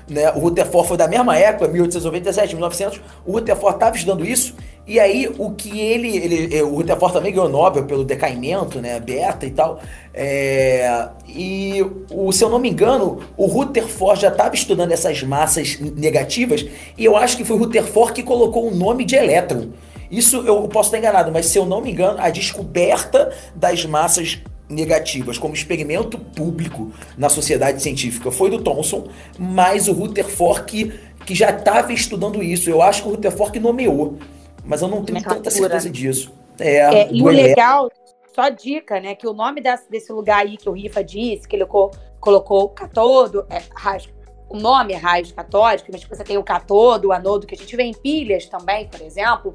né? 0.10 0.32
O 0.32 0.40
Rutherford 0.40 0.88
foi 0.88 0.98
da 0.98 1.08
mesma 1.08 1.38
época, 1.38 1.68
1897, 1.68 2.56
1900. 2.56 3.02
O 3.26 3.34
Rutherford 3.34 3.76
estava 3.76 3.96
estudando 3.96 4.26
isso. 4.26 4.56
E 4.86 5.00
aí, 5.00 5.30
o 5.38 5.52
que 5.52 5.80
ele, 5.80 6.16
ele. 6.18 6.58
É, 6.58 6.64
o 6.64 6.76
Rutherford 6.76 7.14
também 7.14 7.34
ganhou 7.34 7.50
Nobel 7.50 7.84
pelo 7.84 8.06
decaimento, 8.06 8.80
né? 8.80 9.00
Beta 9.00 9.46
e 9.46 9.52
tal. 9.52 9.82
É, 10.14 11.10
e, 11.28 11.86
o, 12.10 12.32
se 12.32 12.44
eu 12.44 12.50
não 12.50 12.58
me 12.58 12.70
engano, 12.70 13.20
o 13.36 13.46
Rutherford 13.48 14.22
já 14.22 14.30
estava 14.30 14.56
estudando 14.56 14.92
essas 14.94 15.22
massas 15.24 15.78
negativas. 15.80 16.66
E 16.98 17.04
eu 17.04 17.18
acho 17.18 17.36
que 17.36 17.44
foi 17.44 17.58
o 17.58 17.60
Rutherford 17.60 18.14
que 18.14 18.24
colocou 18.24 18.68
o 18.68 18.74
nome 18.74 19.04
de 19.04 19.16
elétron. 19.16 19.70
Isso 20.10 20.38
eu 20.48 20.62
posso 20.70 20.88
estar 20.88 21.00
enganado, 21.00 21.32
mas 21.34 21.48
se 21.48 21.58
eu 21.58 21.66
não 21.66 21.82
me 21.82 21.92
engano, 21.92 22.18
a 22.22 22.30
descoberta 22.30 23.34
das 23.54 23.86
massas 23.86 24.42
negativas 24.70 25.38
como 25.38 25.54
experimento 25.54 26.18
público 26.18 26.92
na 27.18 27.30
sociedade 27.30 27.82
científica 27.82 28.32
foi 28.32 28.50
do 28.50 28.62
Thomson, 28.62 29.08
mas 29.38 29.88
o 29.88 29.94
Rutherford 29.94 30.64
que, 30.66 31.00
que 31.26 31.34
já 31.34 31.52
estava 31.52 31.94
estudando 31.94 32.44
isso. 32.44 32.70
Eu 32.70 32.82
acho 32.82 33.04
que 33.04 33.08
o 33.08 33.12
Rutherford 33.12 33.60
nomeou, 33.60 34.18
mas 34.66 34.82
eu 34.82 34.88
não 34.88 35.04
tenho 35.04 35.24
tanta 35.24 35.50
certeza 35.50 35.90
disso. 35.90 36.34
É, 36.60 36.78
é 36.78 37.10
e 37.12 37.22
o 37.22 37.28
legal, 37.28 37.90
só 38.34 38.50
dica, 38.50 39.00
né, 39.00 39.16
que 39.16 39.28
o 39.28 39.34
nome 39.34 39.62
desse, 39.62 39.90
desse 39.90 40.12
lugar 40.12 40.40
aí 40.40 40.58
que 40.58 40.68
o 40.70 40.74
Rifa 40.74 41.04
disse, 41.04 41.48
que 41.48 41.56
ele 41.56 41.66
colocou, 41.66 42.00
colocou 42.20 42.70
catodo, 42.70 43.46
é, 43.50 43.62
raio, 43.74 44.18
o 44.50 44.58
nome 44.58 44.94
é 44.94 44.98
raios 44.98 45.32
catódico, 45.32 45.90
mas 45.92 46.04
você 46.04 46.24
tem 46.24 46.38
o 46.38 46.44
catodo, 46.44 47.10
o 47.10 47.12
anodo, 47.12 47.46
que 47.46 47.54
a 47.54 47.58
gente 47.58 47.76
vê 47.76 47.84
em 47.84 47.94
pilhas 47.94 48.46
também, 48.48 48.88
por 48.88 49.02
exemplo. 49.02 49.54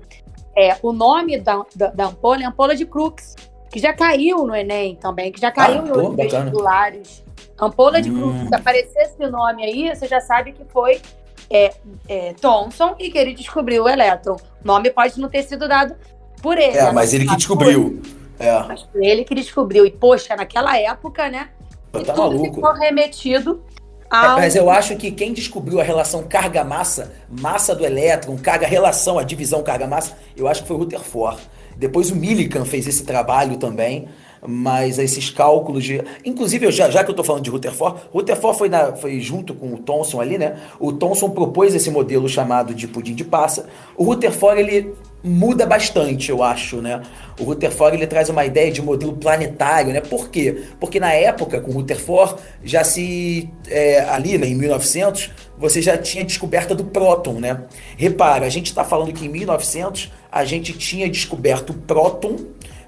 É, 0.54 0.76
o 0.82 0.92
nome 0.92 1.38
da, 1.38 1.64
da, 1.74 1.86
da 1.88 2.04
ampola 2.06 2.42
é 2.42 2.44
ampola 2.44 2.76
de 2.76 2.84
Crookes 2.84 3.34
que 3.72 3.80
já 3.80 3.92
caiu 3.94 4.46
no 4.46 4.54
Enem 4.54 4.94
também, 4.96 5.32
que 5.32 5.40
já 5.40 5.50
caiu 5.50 5.78
ah, 5.78 5.82
nos 5.82 6.14
vestibulares. 6.14 7.24
Ampola 7.58 8.02
de 8.02 8.10
hum. 8.10 8.46
se 8.46 8.54
aparecesse 8.54 9.24
o 9.24 9.30
nome 9.30 9.64
aí, 9.64 9.88
você 9.88 10.06
já 10.06 10.20
sabe 10.20 10.52
que 10.52 10.64
foi 10.66 11.00
é, 11.48 11.72
é, 12.06 12.34
Thomson 12.34 12.94
e 12.98 13.10
que 13.10 13.16
ele 13.16 13.32
descobriu 13.32 13.84
o 13.84 13.88
elétron. 13.88 14.34
O 14.34 14.66
nome 14.66 14.90
pode 14.90 15.18
não 15.18 15.28
ter 15.28 15.42
sido 15.44 15.66
dado 15.66 15.96
por 16.42 16.58
ele. 16.58 16.76
É, 16.76 16.84
né? 16.84 16.92
mas 16.92 17.14
ele 17.14 17.26
que 17.26 17.36
descobriu. 17.36 18.02
É. 18.38 18.58
Mas 18.64 18.82
foi 18.82 19.06
ele 19.06 19.24
que 19.24 19.34
descobriu. 19.34 19.86
E, 19.86 19.90
poxa, 19.90 20.36
naquela 20.36 20.78
época, 20.78 21.30
né? 21.30 21.48
Tá 21.90 22.00
tudo 22.00 22.18
maluco. 22.18 22.54
ficou 22.54 22.72
remetido 22.74 23.62
é, 24.12 24.16
ao... 24.16 24.36
Mas 24.36 24.54
eu 24.54 24.68
acho 24.68 24.96
que 24.96 25.10
quem 25.10 25.32
descobriu 25.32 25.80
a 25.80 25.82
relação 25.82 26.22
carga-massa, 26.24 27.12
massa 27.30 27.74
do 27.74 27.86
elétron, 27.86 28.36
carga-relação, 28.36 29.18
a 29.18 29.22
divisão 29.22 29.62
carga-massa, 29.62 30.16
eu 30.36 30.46
acho 30.46 30.62
que 30.62 30.68
foi 30.68 30.76
o 30.76 30.80
Rutherford. 30.80 31.40
Depois 31.82 32.12
o 32.12 32.14
Millikan 32.14 32.64
fez 32.64 32.86
esse 32.86 33.02
trabalho 33.02 33.56
também, 33.56 34.06
mas 34.46 35.00
esses 35.00 35.30
cálculos 35.30 35.82
de. 35.82 36.00
Inclusive, 36.24 36.70
já, 36.70 36.88
já 36.88 37.02
que 37.02 37.10
eu 37.10 37.12
estou 37.12 37.24
falando 37.24 37.42
de 37.42 37.50
Rutherford, 37.50 38.02
Rutherford 38.12 38.56
foi, 38.56 38.68
na, 38.68 38.94
foi 38.94 39.18
junto 39.18 39.52
com 39.52 39.74
o 39.74 39.78
Thomson 39.78 40.20
ali, 40.20 40.38
né? 40.38 40.58
O 40.78 40.92
Thomson 40.92 41.30
propôs 41.30 41.74
esse 41.74 41.90
modelo 41.90 42.28
chamado 42.28 42.72
de 42.72 42.86
pudim 42.86 43.16
de 43.16 43.24
passa. 43.24 43.66
O 43.96 44.04
Rutherford, 44.04 44.60
ele 44.60 44.94
muda 45.24 45.66
bastante, 45.66 46.30
eu 46.30 46.40
acho, 46.40 46.76
né? 46.76 47.02
O 47.40 47.42
Rutherford 47.42 47.96
ele 47.96 48.06
traz 48.06 48.28
uma 48.28 48.44
ideia 48.44 48.70
de 48.70 48.80
modelo 48.80 49.14
planetário, 49.14 49.92
né? 49.92 50.00
Por 50.00 50.28
quê? 50.28 50.62
Porque 50.78 51.00
na 51.00 51.12
época, 51.12 51.60
com 51.60 51.72
o 51.72 51.74
Rutherford, 51.74 52.36
já 52.62 52.84
se 52.84 53.50
é, 53.68 54.02
ali, 54.02 54.38
né, 54.38 54.46
em 54.46 54.54
1900, 54.54 55.30
você 55.58 55.82
já 55.82 55.98
tinha 55.98 56.24
descoberta 56.24 56.76
do 56.76 56.84
próton, 56.84 57.34
né? 57.40 57.64
Repara, 57.96 58.46
a 58.46 58.48
gente 58.48 58.66
está 58.66 58.84
falando 58.84 59.12
que 59.12 59.26
em 59.26 59.28
1900 59.28 60.21
a 60.32 60.46
gente 60.46 60.72
tinha 60.72 61.08
descoberto 61.10 61.70
o 61.70 61.74
próton 61.74 62.36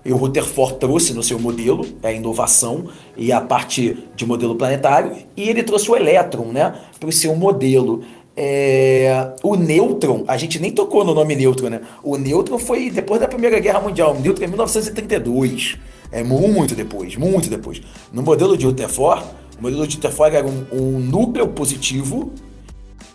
e 0.02 0.10
o 0.12 0.16
Rutherford 0.16 0.78
trouxe 0.78 1.12
no 1.12 1.22
seu 1.22 1.38
modelo 1.38 1.86
a 2.02 2.10
inovação 2.10 2.86
e 3.16 3.30
a 3.30 3.40
parte 3.40 3.98
de 4.16 4.24
modelo 4.24 4.56
planetário 4.56 5.14
e 5.36 5.48
ele 5.48 5.62
trouxe 5.62 5.90
o 5.90 5.96
elétron, 5.96 6.46
né, 6.46 6.74
para 6.98 7.08
o 7.08 7.12
seu 7.12 7.36
modelo. 7.36 8.02
É, 8.36 9.32
o 9.44 9.54
nêutron, 9.54 10.24
a 10.26 10.36
gente 10.36 10.58
nem 10.58 10.72
tocou 10.72 11.04
no 11.04 11.14
nome 11.14 11.36
nêutron, 11.36 11.68
né? 11.68 11.82
O 12.02 12.16
nêutron 12.16 12.58
foi 12.58 12.90
depois 12.90 13.20
da 13.20 13.28
Primeira 13.28 13.60
Guerra 13.60 13.80
Mundial. 13.80 14.12
O 14.12 14.20
nêutron 14.20 14.44
é 14.44 14.48
1932. 14.48 15.76
É 16.10 16.24
muito 16.24 16.74
depois, 16.74 17.14
muito 17.14 17.48
depois. 17.48 17.80
No 18.12 18.24
modelo 18.24 18.56
de 18.56 18.66
Rutherford, 18.66 19.24
o 19.56 19.62
modelo 19.62 19.86
de 19.86 19.94
Rutherford 19.94 20.36
era 20.36 20.46
um, 20.46 20.66
um 20.72 20.98
núcleo 20.98 21.46
positivo, 21.46 22.32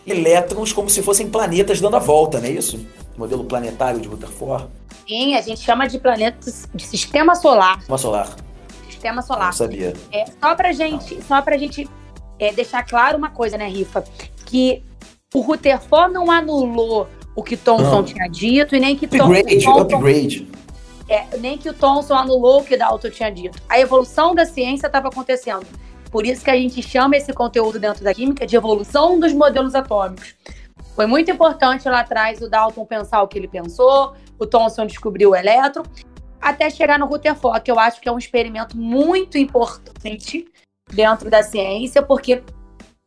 elétrons 0.08 0.72
como 0.72 0.90
se 0.90 1.02
fossem 1.02 1.28
planetas 1.28 1.82
dando 1.82 1.98
a 1.98 2.00
volta, 2.00 2.40
não 2.40 2.48
é 2.48 2.52
isso? 2.52 2.80
Modelo 3.20 3.44
planetário 3.44 4.00
de 4.00 4.08
Rutherford. 4.08 4.68
Sim, 5.06 5.36
a 5.36 5.42
gente 5.42 5.60
chama 5.60 5.88
de 5.88 6.00
planetas 6.00 6.70
de 6.74 6.86
sistema 6.86 7.36
solar. 7.36 7.80
Sistema 7.80 7.98
solar. 7.98 8.36
Sistema 8.90 9.22
solar. 9.22 9.46
Não 9.48 9.54
sabia. 9.54 9.94
É, 10.10 10.26
só 10.42 10.56
pra 10.56 10.72
gente, 10.72 11.22
só 11.24 11.42
pra 11.42 11.58
gente 11.58 11.90
é, 12.40 12.54
deixar 12.54 12.84
claro 12.84 13.18
uma 13.18 13.30
coisa, 13.30 13.58
né, 13.58 13.68
Rifa? 13.68 14.06
Que 14.46 14.82
o 15.34 15.42
Rutherford 15.42 16.14
não 16.14 16.32
anulou 16.32 17.10
o 17.36 17.44
que 17.44 17.58
Thomson 17.58 18.04
tinha 18.04 18.28
dito 18.30 18.74
e 18.74 18.80
nem 18.80 18.96
que 18.96 19.06
upgrade, 19.06 19.64
Thomson, 19.64 19.82
upgrade. 19.82 20.48
É, 21.10 21.38
nem 21.40 21.58
que 21.58 21.70
o 21.70 21.74
Thomson 21.74 22.14
anulou 22.14 22.62
o 22.62 22.64
que 22.64 22.78
Dalton 22.78 23.10
tinha 23.10 23.30
dito. 23.30 23.62
A 23.68 23.78
evolução 23.78 24.34
da 24.34 24.46
ciência 24.46 24.88
estava 24.88 25.10
acontecendo. 25.10 25.66
Por 26.10 26.26
isso 26.26 26.44
que 26.44 26.50
a 26.50 26.56
gente 26.56 26.82
chama 26.82 27.18
esse 27.18 27.34
conteúdo 27.34 27.80
dentro 27.80 28.04
da 28.04 28.14
química 28.14 28.48
de 28.48 28.56
evolução 28.56 29.20
dos 29.20 29.34
modelos 29.34 29.76
atômicos. 29.76 30.36
Foi 31.00 31.06
muito 31.06 31.32
importante 31.32 31.88
lá 31.88 32.02
atrás 32.02 32.42
o 32.42 32.50
Dalton 32.50 32.86
pensar 32.86 33.22
o 33.22 33.28
que 33.30 33.40
ele 33.40 33.48
pensou, 33.48 34.14
o 34.38 34.46
Thomson 34.46 34.86
descobriu 34.86 35.30
o 35.30 35.36
elétron. 35.36 35.84
até 36.42 36.70
chegar 36.70 37.00
no 37.00 37.06
Rutherford, 37.06 37.62
que 37.62 37.72
eu 37.72 37.80
acho 37.80 38.02
que 38.02 38.10
é 38.10 38.12
um 38.12 38.18
experimento 38.18 38.76
muito 38.76 39.38
importante 39.38 40.46
dentro 40.92 41.30
da 41.30 41.42
ciência, 41.42 42.04
porque 42.04 42.44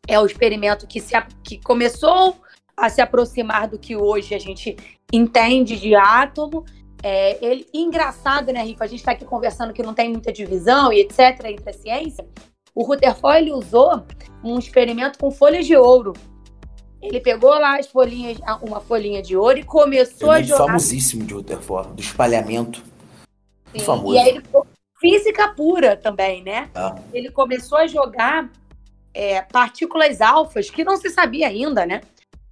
é 0.08 0.18
o 0.18 0.24
experimento 0.24 0.86
que, 0.86 1.02
se, 1.02 1.12
que 1.44 1.58
começou 1.58 2.38
a 2.74 2.88
se 2.88 3.02
aproximar 3.02 3.68
do 3.68 3.78
que 3.78 3.94
hoje 3.94 4.34
a 4.34 4.38
gente 4.38 4.74
entende 5.12 5.78
de 5.78 5.94
átomo. 5.94 6.64
É, 7.02 7.44
ele, 7.44 7.66
engraçado, 7.74 8.54
né, 8.54 8.64
Rico? 8.64 8.82
A 8.82 8.86
gente 8.86 9.00
está 9.00 9.12
aqui 9.12 9.26
conversando 9.26 9.74
que 9.74 9.82
não 9.82 9.92
tem 9.92 10.08
muita 10.08 10.32
divisão 10.32 10.90
e 10.90 11.00
etc. 11.00 11.44
entre 11.44 11.68
a 11.68 11.74
ciência. 11.74 12.26
O 12.74 12.84
Rutherford 12.84 13.36
ele 13.36 13.52
usou 13.52 14.02
um 14.42 14.58
experimento 14.58 15.18
com 15.18 15.30
folhas 15.30 15.66
de 15.66 15.76
ouro. 15.76 16.14
Ele 17.02 17.20
pegou 17.20 17.50
lá 17.50 17.78
as 17.78 17.88
folhinhas, 17.88 18.38
uma 18.62 18.80
folhinha 18.80 19.20
de 19.20 19.36
ouro 19.36 19.58
e 19.58 19.64
começou 19.64 20.32
ele 20.34 20.42
é 20.42 20.44
a 20.44 20.56
jogar. 20.56 20.66
famosíssimo 20.66 21.24
de 21.24 21.34
Rutherford, 21.34 21.94
do 21.94 22.00
espalhamento. 22.00 22.82
Sim, 23.74 23.80
famoso. 23.80 24.14
E 24.14 24.18
aí 24.18 24.28
ele 24.28 24.42
física 25.00 25.48
pura 25.48 25.96
também, 25.96 26.44
né? 26.44 26.70
Ah. 26.74 26.94
Ele 27.12 27.28
começou 27.30 27.78
a 27.78 27.88
jogar 27.88 28.48
é, 29.12 29.42
partículas 29.42 30.20
alfas 30.20 30.70
que 30.70 30.84
não 30.84 30.96
se 30.96 31.10
sabia 31.10 31.48
ainda, 31.48 31.84
né? 31.84 32.02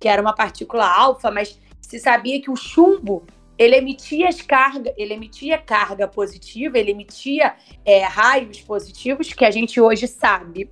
Que 0.01 0.09
era 0.09 0.21
uma 0.21 0.35
partícula 0.35 0.85
alfa, 0.85 1.31
mas 1.31 1.57
se 1.81 2.01
sabia 2.01 2.43
que 2.43 2.51
o 2.51 2.57
chumbo 2.57 3.25
ele 3.57 3.77
emitia 3.77 4.29
as 4.29 4.41
carga, 4.41 4.93
ele 4.97 5.15
emitia 5.15 5.59
carga 5.59 6.09
positiva, 6.09 6.79
ele 6.79 6.91
emitia 6.91 7.55
é, 7.85 8.03
raios 8.05 8.61
positivos 8.63 9.33
que 9.33 9.45
a 9.45 9.51
gente 9.51 9.81
hoje 9.81 10.09
sabe 10.09 10.69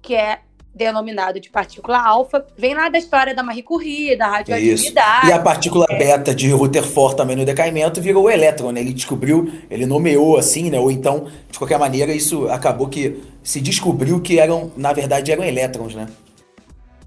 que 0.00 0.14
é 0.14 0.40
denominado 0.74 1.40
de 1.40 1.50
partícula 1.50 1.98
alfa, 1.98 2.46
vem 2.56 2.74
lá 2.74 2.88
da 2.88 2.98
história 2.98 3.34
da 3.34 3.42
Marie 3.42 3.62
Curie, 3.62 4.16
da 4.16 4.28
radioatividade. 4.28 5.26
Isso. 5.26 5.28
E 5.28 5.32
a 5.32 5.38
partícula 5.38 5.86
é. 5.90 5.98
beta 5.98 6.34
de 6.34 6.50
Rutherford 6.50 7.16
também 7.16 7.36
no 7.36 7.44
decaimento 7.44 8.00
virou 8.00 8.24
o 8.24 8.30
elétron, 8.30 8.70
né? 8.70 8.80
Ele 8.80 8.92
descobriu, 8.92 9.50
ele 9.68 9.86
nomeou 9.86 10.36
assim, 10.36 10.70
né? 10.70 10.78
Ou 10.78 10.90
então, 10.90 11.28
de 11.50 11.58
qualquer 11.58 11.78
maneira, 11.78 12.12
isso 12.12 12.48
acabou 12.48 12.88
que 12.88 13.20
se 13.42 13.60
descobriu 13.60 14.20
que 14.20 14.38
eram, 14.38 14.70
na 14.76 14.92
verdade, 14.92 15.32
eram 15.32 15.44
elétrons, 15.44 15.94
né? 15.94 16.06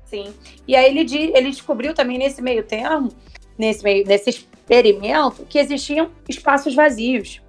Sim. 0.06 0.34
E 0.67 0.76
aí 0.76 0.97
ele, 0.97 1.32
ele 1.34 1.50
descobriu 1.50 1.93
também 1.93 2.17
nesse 2.17 2.41
meio 2.41 2.63
termo, 2.63 3.10
nesse, 3.58 3.84
meio, 3.84 4.06
nesse 4.06 4.30
experimento, 4.30 5.45
que 5.47 5.58
existiam 5.58 6.10
espaços 6.28 6.76
vazios. 6.76 7.41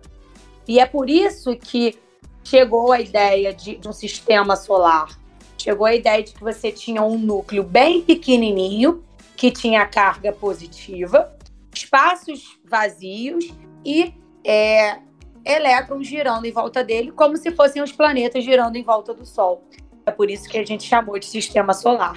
E 0.69 0.79
é 0.79 0.87
por 0.87 1.11
isso 1.11 1.57
que 1.57 1.97
chegou 2.45 2.93
a 2.93 3.01
ideia 3.01 3.53
de, 3.53 3.77
de 3.77 3.89
um 3.89 3.93
sistema 3.93 4.55
solar 4.55 5.22
chegou 5.63 5.87
a 5.87 5.95
ideia 5.95 6.23
de 6.23 6.33
que 6.33 6.41
você 6.41 6.73
tinha 6.73 7.03
um 7.03 7.17
núcleo 7.17 7.63
bem 7.63 8.03
pequenininho, 8.03 9.05
que 9.37 9.51
tinha 9.51 9.87
carga 9.87 10.33
positiva, 10.33 11.33
espaços 11.73 12.59
vazios 12.65 13.53
e 13.85 14.13
é, 14.45 14.99
elétrons 15.45 16.07
girando 16.07 16.45
em 16.45 16.53
volta 16.53 16.83
dele, 16.83 17.13
como 17.13 17.37
se 17.37 17.51
fossem 17.53 17.81
os 17.81 17.93
planetas 17.93 18.45
girando 18.45 18.77
em 18.77 18.83
volta 18.83 19.15
do 19.15 19.25
Sol. 19.25 19.63
É 20.05 20.11
por 20.11 20.29
isso 20.29 20.49
que 20.49 20.59
a 20.59 20.67
gente 20.67 20.85
chamou 20.85 21.19
de 21.19 21.27
sistema 21.27 21.73
solar. 21.73 22.17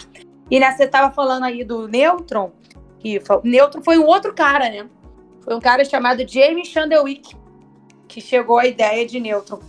E 0.50 0.60
né, 0.60 0.72
você 0.72 0.84
estava 0.84 1.14
falando 1.14 1.44
aí 1.44 1.64
do 1.64 1.88
nêutron, 1.88 2.52
que 3.00 3.20
foi, 3.20 3.42
nêutron 3.44 3.82
foi 3.84 3.98
um 3.98 4.06
outro 4.06 4.34
cara, 4.34 4.70
né? 4.70 4.88
Foi 5.42 5.56
um 5.56 5.60
cara 5.60 5.86
chamado 5.86 6.28
James 6.28 6.68
Chandlewick 6.68 7.36
que 8.08 8.20
chegou 8.20 8.58
à 8.58 8.66
ideia 8.66 9.06
de 9.06 9.20
nêutron. 9.20 9.60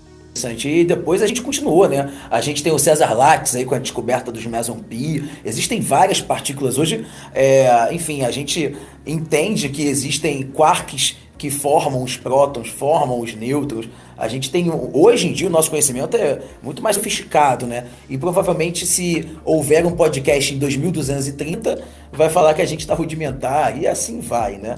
E 0.68 0.84
depois 0.84 1.22
a 1.22 1.26
gente 1.26 1.42
continuou, 1.42 1.88
né? 1.88 2.12
A 2.30 2.40
gente 2.40 2.62
tem 2.62 2.72
o 2.72 2.78
César 2.78 3.14
Lattes 3.14 3.54
aí 3.54 3.64
com 3.64 3.74
a 3.74 3.78
descoberta 3.78 4.30
dos 4.30 4.46
meson 4.46 4.78
pi. 4.78 5.24
Existem 5.44 5.80
várias 5.80 6.20
partículas. 6.20 6.78
Hoje, 6.78 7.06
é, 7.34 7.88
enfim, 7.92 8.22
a 8.22 8.30
gente 8.30 8.76
entende 9.06 9.68
que 9.68 9.82
existem 9.82 10.42
quarks 10.42 11.16
que 11.38 11.50
formam 11.50 12.02
os 12.02 12.16
prótons, 12.16 12.68
formam 12.68 13.20
os 13.20 13.34
nêutrons. 13.34 13.88
A 14.16 14.28
gente 14.28 14.50
tem 14.50 14.70
hoje 14.92 15.28
em 15.28 15.32
dia 15.32 15.46
o 15.46 15.50
nosso 15.50 15.68
conhecimento 15.68 16.16
é 16.16 16.40
muito 16.62 16.82
mais 16.82 16.96
sofisticado, 16.96 17.66
né? 17.66 17.86
E 18.08 18.16
provavelmente 18.16 18.86
se 18.86 19.28
houver 19.44 19.84
um 19.84 19.92
podcast 19.92 20.54
em 20.54 20.58
2230, 20.58 21.82
vai 22.12 22.30
falar 22.30 22.54
que 22.54 22.62
a 22.62 22.66
gente 22.66 22.80
está 22.80 22.94
rudimentar 22.94 23.78
e 23.78 23.86
assim 23.86 24.20
vai, 24.20 24.56
né? 24.56 24.76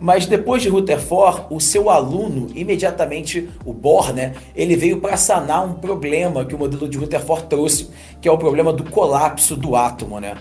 Mas 0.00 0.26
depois 0.26 0.62
de 0.62 0.68
Rutherford, 0.68 1.46
o 1.50 1.60
seu 1.60 1.90
aluno, 1.90 2.46
imediatamente 2.54 3.48
o 3.64 3.72
Bohr, 3.72 4.12
né, 4.12 4.34
ele 4.54 4.76
veio 4.76 5.00
para 5.00 5.16
sanar 5.16 5.64
um 5.64 5.74
problema 5.74 6.44
que 6.44 6.54
o 6.54 6.58
modelo 6.58 6.88
de 6.88 6.96
Rutherford 6.96 7.46
trouxe, 7.46 7.90
que 8.20 8.28
é 8.28 8.32
o 8.32 8.38
problema 8.38 8.72
do 8.72 8.84
colapso 8.84 9.56
do 9.56 9.74
átomo, 9.74 10.20
né? 10.20 10.36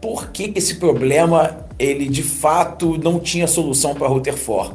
Por 0.00 0.30
que 0.30 0.52
esse 0.54 0.76
problema 0.76 1.66
ele 1.78 2.08
de 2.08 2.22
fato 2.22 2.98
não 2.98 3.18
tinha 3.18 3.46
solução 3.46 3.94
para 3.94 4.08
Rutherford? 4.08 4.74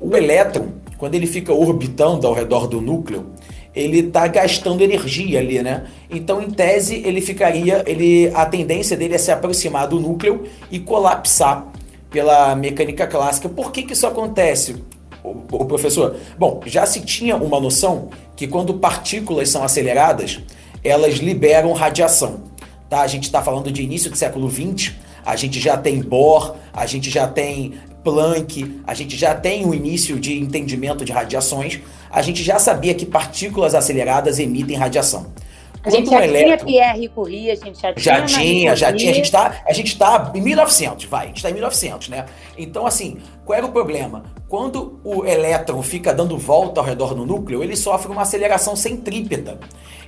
O 0.00 0.16
elétron, 0.16 0.68
quando 0.96 1.14
ele 1.14 1.26
fica 1.26 1.52
orbitando 1.52 2.26
ao 2.26 2.32
redor 2.32 2.66
do 2.66 2.80
núcleo, 2.80 3.26
ele 3.74 3.98
está 3.98 4.26
gastando 4.28 4.82
energia 4.82 5.40
ali, 5.40 5.60
né? 5.60 5.84
Então, 6.08 6.40
em 6.40 6.48
tese, 6.48 7.02
ele 7.04 7.20
ficaria, 7.20 7.82
ele, 7.86 8.30
a 8.32 8.46
tendência 8.46 8.96
dele 8.96 9.14
é 9.14 9.18
se 9.18 9.32
aproximar 9.32 9.88
do 9.88 9.98
núcleo 9.98 10.44
e 10.70 10.78
colapsar 10.78 11.73
pela 12.14 12.54
mecânica 12.54 13.08
clássica. 13.08 13.48
Por 13.48 13.72
que, 13.72 13.82
que 13.82 13.92
isso 13.92 14.06
acontece, 14.06 14.76
o, 15.24 15.64
professor? 15.64 16.14
Bom, 16.38 16.60
já 16.64 16.86
se 16.86 17.00
tinha 17.00 17.34
uma 17.34 17.58
noção 17.58 18.08
que 18.36 18.46
quando 18.46 18.74
partículas 18.74 19.48
são 19.48 19.64
aceleradas, 19.64 20.40
elas 20.84 21.16
liberam 21.16 21.72
radiação. 21.72 22.44
Tá? 22.88 23.00
A 23.00 23.08
gente 23.08 23.24
está 23.24 23.42
falando 23.42 23.72
de 23.72 23.82
início 23.82 24.12
do 24.12 24.16
século 24.16 24.48
XX, 24.48 24.92
a 25.26 25.34
gente 25.34 25.58
já 25.58 25.76
tem 25.76 26.00
Bohr, 26.00 26.54
a 26.72 26.86
gente 26.86 27.10
já 27.10 27.26
tem 27.26 27.74
Planck, 28.04 28.80
a 28.86 28.94
gente 28.94 29.16
já 29.16 29.34
tem 29.34 29.66
o 29.66 29.74
início 29.74 30.16
de 30.20 30.38
entendimento 30.38 31.04
de 31.04 31.10
radiações, 31.10 31.80
a 32.12 32.22
gente 32.22 32.44
já 32.44 32.60
sabia 32.60 32.94
que 32.94 33.04
partículas 33.04 33.74
aceleradas 33.74 34.38
emitem 34.38 34.76
radiação. 34.76 35.26
A 35.84 35.90
gente 35.90 36.08
já 36.10 36.26
tinha 36.26 36.58
Pierre 36.58 37.08
Curie, 37.08 37.50
a 37.50 37.54
gente 37.54 37.80
já 37.80 37.92
tinha. 37.92 38.02
Já 38.02 38.22
tinha, 38.22 38.76
já 38.76 38.92
tinha. 38.92 39.10
A 39.10 39.14
gente, 39.14 39.30
tá, 39.30 39.62
a 39.66 39.72
gente 39.72 39.98
tá 39.98 40.32
em 40.34 40.40
1900, 40.40 41.04
vai, 41.04 41.24
a 41.24 41.28
gente 41.28 41.42
tá 41.42 41.50
em 41.50 41.54
1900, 41.54 42.08
né? 42.08 42.24
Então, 42.56 42.86
assim, 42.86 43.18
qual 43.44 43.58
era 43.58 43.66
o 43.66 43.70
problema? 43.70 44.24
Quando 44.48 44.98
o 45.04 45.26
elétron 45.26 45.82
fica 45.82 46.14
dando 46.14 46.38
volta 46.38 46.80
ao 46.80 46.86
redor 46.86 47.14
do 47.14 47.26
núcleo, 47.26 47.62
ele 47.62 47.76
sofre 47.76 48.10
uma 48.10 48.22
aceleração 48.22 48.74
centrípeta. 48.74 49.58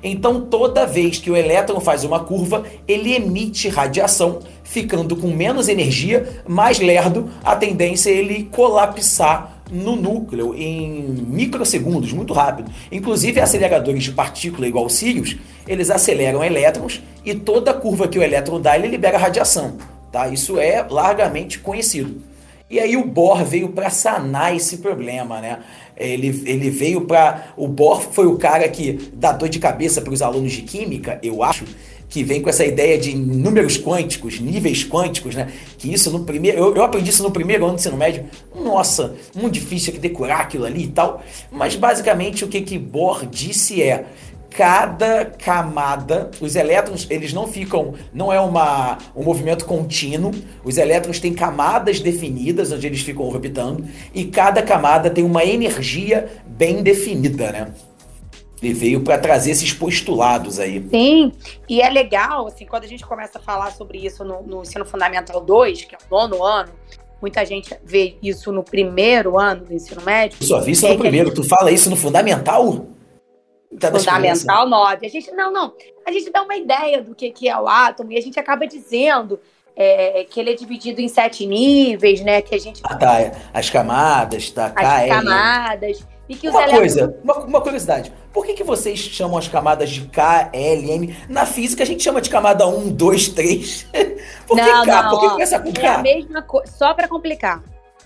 Então, 0.03 0.43
toda 0.43 0.87
vez 0.87 1.19
que 1.19 1.31
o 1.31 1.37
elétron 1.37 1.81
faz 1.81 2.05
uma 2.05 2.21
curva, 2.21 2.65
ele 2.89 3.15
emite 3.15 3.69
radiação, 3.69 4.39
ficando 4.63 5.17
com 5.17 5.29
menos 5.29 5.69
energia, 5.69 6.43
mais 6.47 6.79
lerdo, 6.79 7.31
a 7.45 7.55
tendência 7.55 8.11
é 8.11 8.15
ele 8.15 8.45
colapsar 8.45 9.56
no 9.71 9.97
núcleo 9.97 10.55
em 10.55 11.03
microsegundos, 11.29 12.13
muito 12.13 12.33
rápido. 12.33 12.71
Inclusive, 12.91 13.41
aceleradores 13.41 14.05
de 14.05 14.13
partícula 14.13 14.67
igual 14.67 14.89
Sirius, 14.89 15.37
eles 15.67 15.91
aceleram 15.91 16.45
elétrons 16.45 17.03
e 17.25 17.35
toda 17.35 17.75
curva 17.75 18.09
que 18.09 18.19
o 18.19 18.23
elétron 18.23 18.61
dá, 18.61 18.77
ele 18.77 18.89
libera 18.89 19.19
radiação. 19.19 19.77
Tá? 20.13 20.29
Isso 20.29 20.59
é 20.59 20.87
largamente 20.89 21.59
conhecido. 21.59 22.23
E 22.69 22.81
aí 22.81 22.97
o 22.97 23.05
Bohr 23.05 23.45
veio 23.45 23.69
para 23.69 23.91
sanar 23.91 24.55
esse 24.55 24.79
problema, 24.79 25.41
né? 25.41 25.61
Ele, 25.97 26.43
ele 26.45 26.69
veio 26.69 27.03
para. 27.03 27.53
O 27.57 27.69
Bohr 27.69 28.01
foi 28.01 28.27
o 28.27 28.37
cara 28.37 28.69
que 28.69 29.11
dá 29.15 29.31
dor 29.31 29.49
de 29.49 29.61
cabeça 29.61 30.01
para 30.01 30.13
os 30.13 30.21
alunos 30.21 30.53
de 30.53 30.63
química, 30.63 31.19
eu 31.23 31.45
acho, 31.45 31.65
que 32.09 32.23
vem 32.23 32.41
com 32.41 32.49
essa 32.49 32.65
ideia 32.65 32.99
de 32.99 33.17
números 33.17 33.77
quânticos, 33.77 34.41
níveis 34.41 34.85
quânticos, 34.85 35.35
né? 35.35 35.49
Que 35.79 35.93
isso 35.93 36.11
no 36.11 36.25
primeiro. 36.25 36.59
Eu, 36.59 36.77
eu 36.77 36.83
aprendi 36.83 37.11
isso 37.11 37.23
no 37.23 37.31
primeiro 37.31 37.65
ano 37.65 37.75
do 37.75 37.81
ensino 37.81 37.97
médio. 37.97 38.25
Nossa, 38.55 39.15
muito 39.35 39.55
difícil 39.55 39.93
de 39.93 39.99
decorar 39.99 40.41
aquilo 40.41 40.65
ali 40.65 40.85
e 40.85 40.89
tal. 40.89 41.23
Mas 41.51 41.77
basicamente 41.77 42.45
o 42.45 42.49
que, 42.49 42.61
que 42.61 42.79
Bohr 42.79 43.27
disse 43.27 43.83
é 43.83 44.07
cada 44.57 45.27
camada, 45.27 46.31
os 46.41 46.57
elétrons, 46.57 47.07
eles 47.11 47.33
não 47.33 47.47
ficam, 47.47 47.93
não 48.13 48.33
é 48.33 48.41
uma, 48.41 48.97
um 49.15 49.23
movimento 49.23 49.67
contínuo, 49.67 50.33
os 50.65 50.79
elétrons 50.79 51.21
têm 51.21 51.35
camadas 51.35 52.01
definidas 52.01 52.73
onde 52.73 52.87
eles 52.87 53.03
ficam 53.03 53.27
orbitando 53.27 53.85
e 54.15 54.25
cada 54.25 54.63
camada 54.63 55.11
tem 55.11 55.23
uma 55.23 55.45
energia 55.45 56.27
bem 56.47 56.83
definida, 56.83 57.53
né? 57.53 57.69
Ele 58.63 58.73
veio 58.73 59.03
para 59.03 59.19
trazer 59.19 59.51
esses 59.51 59.73
postulados 59.73 60.59
aí. 60.59 60.85
Sim, 60.89 61.33
e 61.69 61.83
é 61.83 61.91
legal, 61.91 62.47
assim, 62.47 62.65
quando 62.65 62.85
a 62.85 62.89
gente 62.89 63.05
começa 63.05 63.39
a 63.39 63.43
falar 63.43 63.71
sobre 63.73 63.99
isso 63.99 64.25
no, 64.25 64.43
no 64.43 64.63
ensino 64.63 64.85
fundamental 64.85 65.41
2, 65.41 65.85
que 65.85 65.95
é 65.95 65.99
o 65.99 66.11
nono 66.11 66.43
ano, 66.43 66.73
muita 67.21 67.45
gente 67.45 67.77
vê 67.85 68.17
isso 68.23 68.51
no 68.53 68.63
primeiro 68.63 69.39
ano 69.39 69.67
do 69.67 69.75
ensino 69.75 70.01
médio. 70.03 70.39
Eu 70.41 70.47
só 70.47 70.61
vi 70.61 70.73
isso 70.73 70.89
no 70.89 70.99
primeiro, 70.99 71.29
gente... 71.29 71.37
tu 71.37 71.45
fala 71.45 71.71
isso 71.71 71.91
no 71.91 71.97
fundamental? 71.97 72.87
Tá 73.79 73.93
fundamental 73.93 74.69
9. 74.69 75.07
A 75.07 75.11
gente, 75.11 75.31
não, 75.33 75.53
não, 75.53 75.75
a 76.07 76.11
gente 76.11 76.31
dá 76.31 76.43
uma 76.43 76.57
ideia 76.57 77.03
do 77.03 77.15
que, 77.15 77.31
que 77.31 77.49
é 77.49 77.59
o 77.59 77.69
átomo 77.69 78.13
e 78.13 78.17
a 78.17 78.23
gente 78.23 78.41
acaba 78.41 78.67
dizendo 78.67 79.39
é, 79.77 80.25
que 80.25 80.41
ele 80.41 80.51
é 80.51 80.55
dividido 80.55 81.03
em 81.03 81.09
sete 81.09 81.47
níveis, 81.47 82.23
né? 82.23 82.41
Que 82.41 82.55
a 82.55 82.59
gente. 82.59 82.81
Ah, 82.83 82.95
tá. 82.95 83.21
É, 83.21 83.33
as 83.53 83.69
camadas, 83.69 84.51
tá? 84.51 84.73
As 84.75 85.09
camadas. 85.09 86.07
E 86.29 86.35
que 86.35 86.49
uma 86.49 86.69
coisa, 86.69 87.17
uma, 87.23 87.39
uma, 87.39 87.61
curiosidade. 87.61 88.13
Por 88.33 88.45
que, 88.45 88.55
que 88.55 88.65
vocês 88.65 88.99
chamam 88.99 89.39
as 89.39 89.47
camadas 89.47 89.91
de 89.91 90.03
K, 90.09 90.51
L, 90.53 90.91
M? 90.91 91.17
Na 91.29 91.47
física 91.47 91.85
a 91.85 91.87
gente 91.87 92.03
chama 92.03 92.21
de 92.21 92.29
camada 92.29 92.67
1, 92.67 92.91
2, 92.91 93.29
3. 93.29 93.87
Por 94.47 94.57
que 94.57 94.63
não, 94.63 94.85
K? 94.85 95.03
Não, 95.03 95.11
Por 95.11 95.21
que 95.21 95.29
começa 95.31 95.61
com 95.61 95.73
K? 95.73 95.83
É 95.83 95.89
a 95.89 95.99
mesma 95.99 96.43
coisa, 96.43 96.73
só 96.73 96.93
para 96.95 97.07
complicar. 97.07 97.63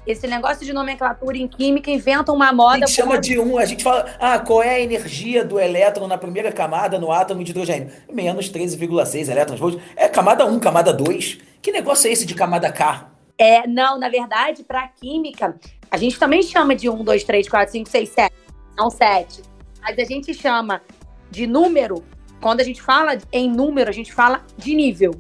esse 0.07 0.27
negócio 0.27 0.67
de 0.67 0.73
nomenclatura 0.73 1.39
em 1.39 1.49
química 1.49 1.91
inventa 1.91 2.31
uma 2.31 2.53
moda. 2.53 2.85
A 2.85 2.87
gente 2.87 2.93
chama 2.93 3.19
de 3.19 3.39
um, 3.39 3.57
a 3.57 3.65
gente 3.65 3.83
fala, 3.83 4.07
ah, 4.21 4.39
qual 4.39 4.63
é 4.63 4.75
a 4.75 4.81
energia 4.81 5.43
do 5.43 5.59
elétron 5.59 6.07
na 6.07 6.19
primeira 6.19 6.53
camada 6.53 6.99
no 6.99 7.11
átomo 7.11 7.43
de 7.43 7.53
hidrogênio? 7.53 7.91
Menos 8.13 8.51
13,6 8.51 9.31
elétrons 9.31 9.59
volts. 9.59 9.81
É 9.97 10.09
camada 10.09 10.45
1, 10.45 10.61
camada 10.61 10.93
2. 10.93 11.39
Que 11.63 11.73
negócio 11.73 12.09
é 12.09 12.13
esse 12.13 12.27
de 12.27 12.35
camada 12.35 12.71
K? 12.71 13.11
É, 13.39 13.67
não, 13.67 13.99
na 13.99 14.11
verdade, 14.11 14.63
para 14.63 14.87
química, 14.89 15.57
a 15.91 15.97
gente 15.97 16.19
também 16.19 16.43
chama 16.43 16.75
de 16.75 16.89
1, 16.89 17.03
2, 17.03 17.25
3, 17.25 17.49
4, 17.49 17.73
5, 17.73 17.91
6, 17.91 18.09
7. 18.09 18.35
Não 18.77 18.91
7. 18.91 19.43
Mas 19.83 19.99
a 19.99 20.05
gente 20.05 20.33
chama 20.33 20.81
de 21.31 21.47
número, 21.47 22.05
quando 22.41 22.61
a 22.61 22.65
gente 22.65 22.81
fala 22.81 23.19
em 23.33 23.51
número, 23.51 23.91
a 23.91 23.93
gente 23.93 24.13
fala 24.13 24.45
de 24.57 24.75
nível. 24.75 25.13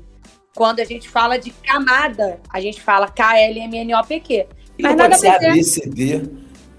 Quando 0.54 0.80
a 0.80 0.84
gente 0.84 1.08
fala 1.08 1.38
de 1.38 1.50
camada, 1.50 2.40
a 2.52 2.60
gente 2.60 2.80
fala 2.80 3.08
KLMNOPQ. 3.08 4.46
E 4.78 4.82
mas 4.82 4.96
nada 4.96 5.10
pode 5.10 5.20
ser 5.20 5.28
A, 5.28 5.38
B, 5.38 5.62
C, 5.62 5.88
D. 5.88 6.22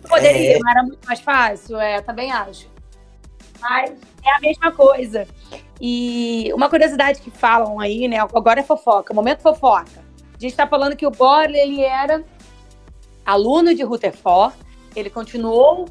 Poderia, 0.08 0.58
é... 0.58 0.60
mas 0.60 0.76
era 0.76 0.84
muito 0.84 1.06
mais 1.06 1.20
fácil, 1.20 1.80
é, 1.80 2.02
também 2.02 2.32
acho. 2.32 2.70
Mas 3.60 3.92
é 4.26 4.36
a 4.36 4.40
mesma 4.40 4.72
coisa. 4.72 5.28
E 5.80 6.52
uma 6.54 6.70
curiosidade 6.70 7.22
que 7.22 7.32
falam 7.32 7.80
aí, 7.80 8.08
né? 8.08 8.20
Agora 8.20 8.60
é 8.60 8.64
fofoca, 8.64 9.14
momento 9.14 9.42
fofoca. 9.42 10.04
A 10.36 10.40
gente 10.40 10.52
está 10.52 10.68
falando 10.68 10.96
que 10.96 11.06
o 11.06 11.12
Bohr, 11.12 11.46
ele 11.46 11.82
era 11.82 12.24
aluno 13.26 13.74
de 13.74 13.84
Rutherford, 13.84 14.56
ele 14.96 15.10
continuou 15.10 15.88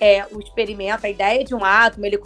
é, 0.00 0.24
o 0.32 0.38
experimento, 0.38 1.06
a 1.06 1.08
ideia 1.08 1.44
de 1.44 1.54
um 1.54 1.64
átomo, 1.64 2.04
ele, 2.04 2.20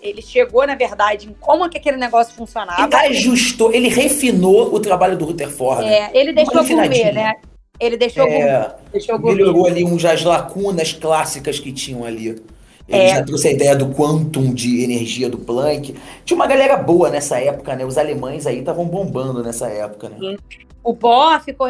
ele 0.00 0.22
chegou, 0.22 0.66
na 0.66 0.74
verdade, 0.74 1.28
em 1.28 1.32
como 1.32 1.68
que 1.68 1.78
aquele 1.78 1.96
negócio 1.96 2.34
funcionava. 2.34 2.82
Ele 2.82 3.16
ajustou, 3.16 3.72
ele 3.72 3.88
refinou 3.88 4.72
o 4.72 4.78
trabalho 4.78 5.16
do 5.16 5.24
Rutherford. 5.24 5.84
É, 5.84 6.10
ele 6.14 6.32
deixou 6.32 6.64
gourmet, 6.64 7.12
né? 7.12 7.34
Ele 7.80 7.96
deixou 7.96 8.24
é, 8.28 8.76
deixou 8.92 9.18
Melhorou 9.18 9.66
ali 9.66 9.84
uns, 9.84 10.04
as 10.04 10.22
lacunas 10.22 10.92
clássicas 10.92 11.58
que 11.58 11.72
tinham 11.72 12.04
ali. 12.04 12.40
Ele 12.88 13.02
é. 13.02 13.14
já 13.14 13.24
trouxe 13.24 13.48
a 13.48 13.52
ideia 13.52 13.74
do 13.74 13.88
quantum 13.94 14.52
de 14.52 14.82
energia 14.82 15.28
do 15.28 15.38
Planck. 15.38 15.94
Tinha 16.24 16.36
uma 16.36 16.46
galera 16.46 16.76
boa 16.76 17.08
nessa 17.08 17.38
época, 17.38 17.74
né? 17.74 17.84
Os 17.84 17.96
alemães 17.96 18.46
aí 18.46 18.58
estavam 18.58 18.86
bombando 18.86 19.42
nessa 19.42 19.68
época, 19.68 20.10
né? 20.10 20.16
Sim. 20.18 20.36
O 20.82 20.92
Bohr 20.92 21.42
ficou, 21.42 21.66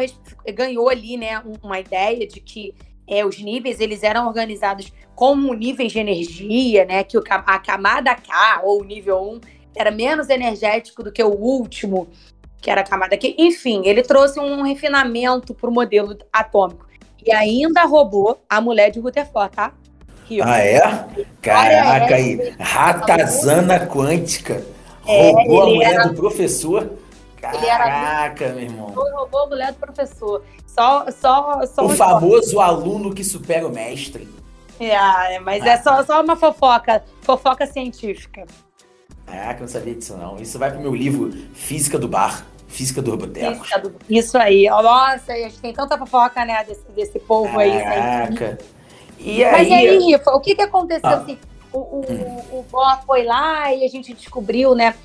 ganhou 0.53 0.89
ali, 0.89 1.15
né, 1.15 1.41
uma 1.63 1.79
ideia 1.79 2.27
de 2.27 2.41
que 2.41 2.73
é, 3.07 3.25
os 3.25 3.39
níveis 3.39 3.79
eles 3.79 4.03
eram 4.03 4.27
organizados 4.27 4.91
como 5.15 5.53
níveis 5.53 5.93
de 5.93 5.99
energia, 5.99 6.83
né? 6.83 7.03
Que 7.03 7.17
a 7.29 7.59
camada 7.59 8.13
K, 8.13 8.61
ou 8.63 8.81
o 8.81 8.83
nível 8.83 9.21
1, 9.21 9.41
era 9.75 9.91
menos 9.91 10.29
energético 10.29 11.01
do 11.01 11.13
que 11.13 11.23
o 11.23 11.29
último 11.29 12.09
que 12.61 12.69
era 12.71 12.81
a 12.81 12.83
camada 12.83 13.15
Q. 13.15 13.35
Enfim, 13.37 13.83
ele 13.85 14.01
trouxe 14.01 14.39
um 14.39 14.63
refinamento 14.63 15.53
para 15.53 15.69
o 15.69 15.73
modelo 15.73 16.17
atômico. 16.33 16.85
E 17.23 17.31
ainda 17.31 17.83
roubou 17.85 18.43
a 18.49 18.59
mulher 18.59 18.89
de 18.89 18.99
Rutherford, 18.99 19.55
tá? 19.55 19.73
Ah, 20.43 20.59
é? 20.59 20.79
Caraca, 21.41 22.15
aí. 22.15 22.55
Ratazana 22.59 23.85
quântica. 23.87 24.65
É, 25.07 25.31
roubou 25.31 25.61
a 25.61 25.65
mulher 25.65 25.93
era... 25.93 26.07
do 26.07 26.15
professor? 26.15 26.91
Caraca, 27.39 28.49
meu 28.49 28.63
irmão. 28.63 28.87
Roubou 28.87 29.43
a 29.43 29.47
mulher 29.47 29.71
do 29.73 29.79
professor. 29.79 30.43
Só, 30.65 31.05
só, 31.11 31.65
só 31.67 31.85
o 31.85 31.89
famoso 31.89 32.59
aluno 32.59 33.13
que 33.13 33.23
supera 33.23 33.65
o 33.67 33.69
mestre. 33.69 34.27
É, 34.79 35.39
mas 35.39 35.63
ah. 35.63 35.69
é 35.69 35.77
só, 35.77 36.03
só 36.03 36.21
uma 36.21 36.35
fofoca, 36.35 37.03
fofoca 37.21 37.65
científica. 37.65 38.45
Caraca, 39.25 39.59
eu 39.59 39.61
não 39.61 39.67
sabia 39.67 39.95
disso 39.95 40.17
não. 40.17 40.37
Isso 40.37 40.59
vai 40.59 40.71
pro 40.71 40.81
meu 40.81 40.93
livro 40.93 41.31
Física 41.53 41.97
do 41.97 42.07
Bar. 42.07 42.45
Física 42.67 43.01
do 43.01 43.15
Boteco. 43.15 43.65
Isso 44.09 44.37
aí. 44.37 44.67
Nossa, 44.67 45.31
a 45.31 45.35
gente 45.37 45.59
tem 45.59 45.71
tanta 45.71 45.97
fofoca, 45.97 46.43
né, 46.43 46.63
desse, 46.65 46.83
desse 46.93 47.19
povo 47.19 47.53
Caraca. 47.53 47.61
aí. 47.61 47.83
Caraca. 47.83 48.57
E. 49.19 49.43
Mas 49.43 49.71
aí, 49.71 49.97
Rifa, 49.97 50.31
o 50.31 50.39
que 50.39 50.55
que 50.55 50.61
aconteceu 50.61 51.09
ah. 51.09 51.15
assim? 51.15 51.37
O, 51.71 51.79
o, 51.79 52.59
o 52.59 52.65
Bohr 52.71 53.01
foi 53.05 53.23
lá 53.23 53.73
e 53.73 53.83
a 53.83 53.87
gente 53.89 54.13
descobriu, 54.13 54.73
né, 54.73 54.95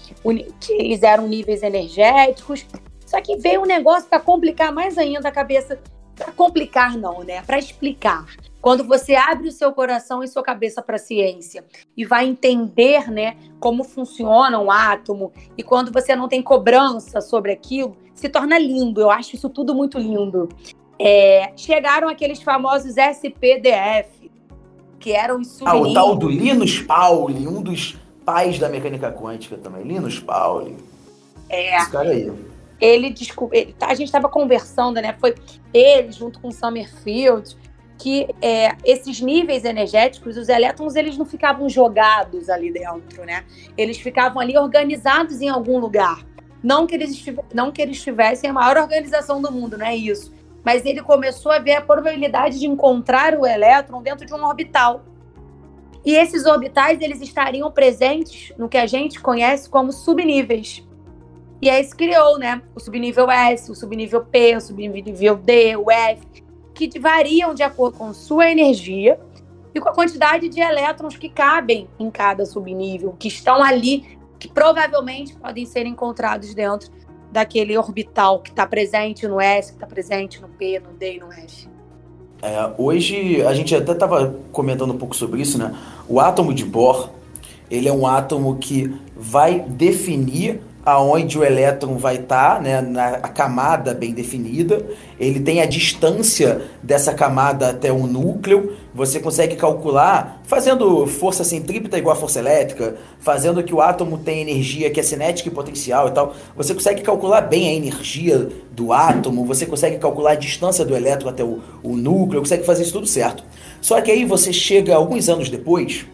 que 0.61 0.73
eles 0.73 1.03
eram 1.03 1.27
níveis 1.27 1.63
energéticos. 1.63 2.65
Só 3.05 3.21
que 3.21 3.37
veio 3.37 3.63
um 3.63 3.67
negócio 3.67 4.09
para 4.09 4.21
complicar 4.21 4.73
mais 4.73 4.97
ainda 4.97 5.29
a 5.29 5.33
cabeça. 5.33 5.81
Para 6.15 6.31
complicar, 6.33 6.97
não, 6.97 7.25
né? 7.25 7.43
Para 7.43 7.59
explicar. 7.59 8.25
Quando 8.61 8.85
você 8.85 9.15
abre 9.15 9.49
o 9.49 9.53
seu 9.53 9.73
coração 9.73 10.23
e 10.23 10.29
sua 10.29 10.43
cabeça 10.43 10.83
para 10.83 10.97
a 10.97 10.99
ciência 10.99 11.65
e 11.97 12.05
vai 12.05 12.27
entender, 12.27 13.11
né, 13.11 13.37
como 13.59 13.83
funciona 13.83 14.59
um 14.59 14.71
átomo, 14.71 15.33
e 15.57 15.63
quando 15.63 15.91
você 15.91 16.15
não 16.15 16.29
tem 16.29 16.43
cobrança 16.43 17.21
sobre 17.21 17.53
aquilo, 17.53 17.97
se 18.15 18.29
torna 18.29 18.59
lindo. 18.59 19.01
Eu 19.01 19.11
acho 19.11 19.35
isso 19.35 19.49
tudo 19.49 19.75
muito 19.75 19.99
lindo. 19.99 20.49
É, 21.03 21.53
chegaram 21.57 22.09
aqueles 22.11 22.43
famosos 22.43 22.99
SPDF, 22.99 24.31
que 24.99 25.13
eram 25.13 25.41
os 25.41 25.49
souvenirs. 25.49 25.87
Ah, 25.87 25.91
o 25.91 25.95
tal 25.95 26.15
do 26.15 26.29
Linus 26.29 26.79
Pauling, 26.81 27.47
um 27.47 27.63
dos 27.63 27.97
pais 28.23 28.59
da 28.59 28.69
mecânica 28.69 29.11
quântica 29.11 29.57
também. 29.57 29.83
Linus 29.83 30.21
Pauling. 30.21 30.77
É. 31.49 31.79
Esse 31.79 31.91
cara 31.91 32.11
aí. 32.11 32.31
Ele 32.79 33.09
descobriu. 33.09 33.73
Tá, 33.79 33.87
a 33.87 33.95
gente 33.95 34.09
estava 34.09 34.29
conversando, 34.29 35.01
né? 35.01 35.17
Foi 35.19 35.35
ele 35.73 36.13
junto 36.13 36.39
com 36.39 36.51
Summerfield 36.51 37.57
que 38.01 38.27
é, 38.41 38.77
esses 38.83 39.21
níveis 39.21 39.63
energéticos, 39.65 40.39
os 40.39 40.49
elétrons, 40.49 40.97
eles 40.97 41.19
não 41.19 41.27
ficavam 41.27 41.69
jogados 41.69 42.49
ali 42.49 42.73
dentro, 42.73 43.27
né? 43.27 43.45
Eles 43.77 43.99
ficavam 43.99 44.41
ali 44.41 44.57
organizados 44.57 45.43
em 45.43 45.51
algum 45.51 45.79
lugar. 45.79 46.25
Não 46.63 46.87
que 46.87 46.95
eles, 46.95 47.23
não 47.53 47.71
que 47.71 47.81
eles 47.83 48.03
tivessem 48.03 48.49
a 48.49 48.53
maior 48.55 48.79
organização 48.79 49.41
do 49.43 49.53
mundo, 49.53 49.77
não 49.77 49.85
é 49.85 49.95
isso. 49.95 50.33
Mas 50.65 50.85
ele 50.85 51.03
começou 51.03 51.53
a 51.53 51.59
ver 51.59 51.75
a 51.75 51.83
probabilidade 51.83 52.59
de 52.59 52.67
encontrar 52.67 53.35
o 53.35 53.47
elétron 53.47 54.03
dentro 54.03 54.27
de 54.27 54.35
um 54.35 54.45
orbital. 54.45 55.05
E 56.05 56.15
esses 56.15 56.47
orbitais, 56.47 57.01
eles 57.01 57.21
estariam 57.21 57.71
presentes 57.71 58.53
no 58.57 58.69
que 58.69 58.79
a 58.79 58.87
gente 58.87 59.21
conhece 59.21 59.69
como 59.69 59.93
subníveis. 59.93 60.87
E 61.63 61.69
aí 61.69 61.85
se 61.85 61.95
criou, 61.95 62.39
né? 62.39 62.63
O 62.75 62.81
subnível 62.81 63.31
S, 63.31 63.71
o 63.71 63.75
subnível 63.75 64.25
P, 64.25 64.57
o 64.57 64.61
subnível 64.61 65.37
D, 65.37 65.77
o 65.77 65.91
F 65.91 66.31
que 66.89 66.99
variam 66.99 67.55
de 67.55 67.63
acordo 67.63 67.99
com 67.99 68.15
sua 68.15 68.51
energia 68.51 69.21
e 69.75 69.81
com 69.81 69.89
a 69.89 69.95
quantidade 69.95 70.49
de 70.49 70.61
elétrons 70.61 71.17
que 71.17 71.29
cabem 71.29 71.89
em 71.99 72.11
cada 72.11 72.47
subnível, 72.47 73.15
que 73.19 73.29
estão 73.29 73.63
ali, 73.63 74.19
que 74.39 74.49
provavelmente 74.49 75.35
podem 75.37 75.67
ser 75.67 75.87
encontrados 75.87 76.55
dentro 76.55 76.91
daquele 77.31 77.77
orbital 77.77 78.41
que 78.41 78.51
está 78.51 78.67
presente 78.67 79.27
no 79.27 79.41
S, 79.41 79.73
que 79.73 79.77
está 79.77 79.87
presente 79.87 80.41
no 80.41 80.49
P, 80.49 80.81
no 80.81 80.93
D 80.93 81.17
e 81.17 81.21
no 81.21 81.33
F. 81.33 81.69
É, 82.43 82.73
hoje 82.79 83.43
a 83.43 83.53
gente 83.53 83.75
até 83.75 83.93
estava 83.93 84.35
comentando 84.51 84.93
um 84.93 84.99
pouco 84.99 85.15
sobre 85.15 85.43
isso, 85.43 85.59
né? 85.59 85.75
O 86.09 86.19
átomo 86.19 86.55
de 86.55 86.65
Bohr, 86.65 87.11
ele 87.71 87.89
é 87.89 87.93
um 87.93 88.07
átomo 88.07 88.57
que 88.57 88.95
vai 89.15 89.61
definir 89.61 90.61
aonde 90.85 91.39
o 91.39 91.45
elétron 91.45 91.97
vai 91.97 92.17
estar, 92.17 92.57
tá, 92.57 92.61
né, 92.61 92.81
na 92.81 93.19
camada 93.29 93.93
bem 93.93 94.13
definida. 94.13 94.85
Ele 95.19 95.41
tem 95.41 95.61
a 95.61 95.67
distância 95.67 96.63
dessa 96.83 97.13
camada 97.13 97.69
até 97.69 97.93
o 97.93 98.07
núcleo. 98.07 98.73
Você 98.95 99.21
consegue 99.21 99.57
calcular 99.57 100.41
fazendo 100.45 101.07
força 101.07 101.45
centrípeta 101.45 101.99
igual 101.99 102.17
a 102.17 102.19
força 102.19 102.39
elétrica, 102.39 102.97
fazendo 103.21 103.63
que 103.63 103.75
o 103.75 103.81
átomo 103.81 104.19
tem 104.19 104.41
energia 104.41 104.91
que 104.91 104.99
é 104.99 105.03
cinética 105.03 105.49
e 105.49 105.53
potencial 105.53 106.09
e 106.09 106.13
tal. 106.13 106.35
Você 106.57 106.73
consegue 106.73 107.03
calcular 107.03 107.43
bem 107.43 107.69
a 107.69 107.75
energia 107.75 108.49
do 108.73 108.93
átomo, 108.93 109.45
você 109.45 109.67
consegue 109.67 109.99
calcular 109.99 110.33
a 110.33 110.37
distância 110.37 110.85
do 110.85 110.97
elétron 110.97 111.29
até 111.29 111.45
o, 111.45 111.61
o 111.83 111.97
núcleo, 111.97 112.41
consegue 112.41 112.65
fazer 112.65 112.83
isso 112.83 112.93
tudo 112.93 113.07
certo. 113.07 113.45
Só 113.81 114.01
que 114.01 114.11
aí 114.11 114.25
você 114.25 114.53
chega 114.53 114.95
alguns 114.95 115.29
anos 115.29 115.51
depois, 115.51 116.07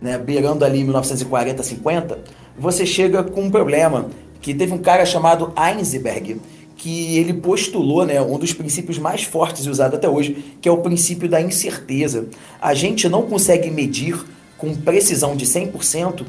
né, 0.00 0.18
beirando 0.18 0.64
ali 0.64 0.82
1940, 0.84 1.62
50, 1.62 2.18
você 2.58 2.86
chega 2.86 3.22
com 3.22 3.42
um 3.42 3.50
problema 3.50 4.10
que 4.40 4.54
teve 4.54 4.72
um 4.72 4.78
cara 4.78 5.04
chamado 5.04 5.52
Einsberg 5.56 6.40
que 6.76 7.16
ele 7.16 7.32
postulou 7.32 8.04
né, 8.04 8.20
um 8.20 8.38
dos 8.38 8.52
princípios 8.52 8.98
mais 8.98 9.22
fortes 9.22 9.64
e 9.64 9.70
usado 9.70 9.94
até 9.94 10.08
hoje, 10.08 10.56
que 10.60 10.68
é 10.68 10.72
o 10.72 10.78
princípio 10.78 11.28
da 11.28 11.40
incerteza. 11.40 12.26
A 12.60 12.74
gente 12.74 13.08
não 13.08 13.22
consegue 13.22 13.70
medir 13.70 14.22
com 14.58 14.74
precisão 14.74 15.34
de 15.34 15.46
100% 15.46 16.26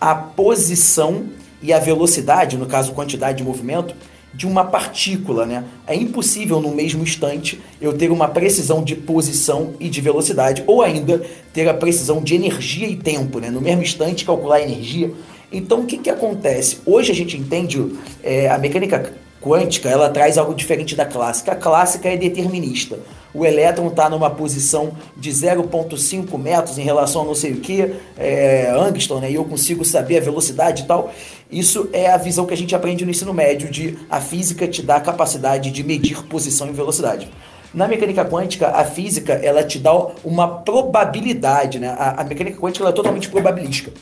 a 0.00 0.14
posição 0.14 1.24
e 1.62 1.72
a 1.72 1.78
velocidade, 1.78 2.56
no 2.56 2.66
caso 2.66 2.92
quantidade 2.92 3.38
de 3.38 3.44
movimento, 3.44 3.94
de 4.32 4.46
uma 4.46 4.64
partícula, 4.64 5.44
né? 5.44 5.64
É 5.86 5.94
impossível 5.94 6.60
no 6.60 6.70
mesmo 6.70 7.02
instante 7.02 7.60
eu 7.80 7.92
ter 7.92 8.10
uma 8.10 8.28
precisão 8.28 8.82
de 8.82 8.94
posição 8.94 9.74
e 9.80 9.88
de 9.88 10.00
velocidade, 10.00 10.62
ou 10.66 10.82
ainda 10.82 11.20
ter 11.52 11.68
a 11.68 11.74
precisão 11.74 12.22
de 12.22 12.36
energia 12.36 12.88
e 12.88 12.96
tempo, 12.96 13.40
né? 13.40 13.50
No 13.50 13.60
mesmo 13.60 13.82
instante 13.82 14.24
calcular 14.24 14.56
a 14.56 14.62
energia. 14.62 15.12
Então 15.52 15.80
o 15.80 15.86
que, 15.86 15.98
que 15.98 16.10
acontece? 16.10 16.78
Hoje 16.86 17.10
a 17.10 17.14
gente 17.14 17.36
entende 17.36 17.96
é, 18.22 18.48
a 18.48 18.58
mecânica 18.58 19.12
quântica, 19.40 19.88
ela 19.88 20.08
traz 20.10 20.36
algo 20.38 20.54
diferente 20.54 20.94
da 20.94 21.06
clássica. 21.06 21.52
A 21.52 21.56
clássica 21.56 22.08
é 22.08 22.16
determinista. 22.16 22.98
O 23.32 23.46
elétron 23.46 23.88
está 23.88 24.08
numa 24.10 24.28
posição 24.28 24.92
de 25.16 25.30
0,5 25.30 26.36
metros 26.36 26.78
em 26.78 26.82
relação 26.82 27.22
a 27.22 27.24
não 27.24 27.34
sei 27.34 27.52
o 27.52 27.60
que, 27.60 27.94
é, 28.18 28.70
Angston, 28.70 29.20
né? 29.20 29.30
E 29.30 29.34
eu 29.36 29.44
consigo 29.44 29.84
saber 29.84 30.18
a 30.18 30.20
velocidade 30.20 30.82
e 30.82 30.86
tal. 30.86 31.12
Isso 31.50 31.88
é 31.92 32.10
a 32.10 32.16
visão 32.16 32.44
que 32.44 32.54
a 32.54 32.56
gente 32.56 32.74
aprende 32.74 33.04
no 33.04 33.10
ensino 33.10 33.32
médio 33.32 33.70
de 33.70 33.96
a 34.10 34.20
física 34.20 34.68
te 34.68 34.82
dá 34.82 34.96
a 34.96 35.00
capacidade 35.00 35.70
de 35.70 35.82
medir 35.82 36.22
posição 36.24 36.68
e 36.68 36.72
velocidade. 36.72 37.28
Na 37.72 37.86
mecânica 37.86 38.24
quântica, 38.24 38.68
a 38.68 38.84
física 38.84 39.32
ela 39.32 39.62
te 39.62 39.78
dá 39.78 39.94
uma 40.24 40.48
probabilidade, 40.48 41.78
né? 41.78 41.94
A, 41.96 42.20
a 42.20 42.24
mecânica 42.24 42.58
quântica 42.58 42.88
é 42.88 42.92
totalmente 42.92 43.28
probabilística. 43.28 43.92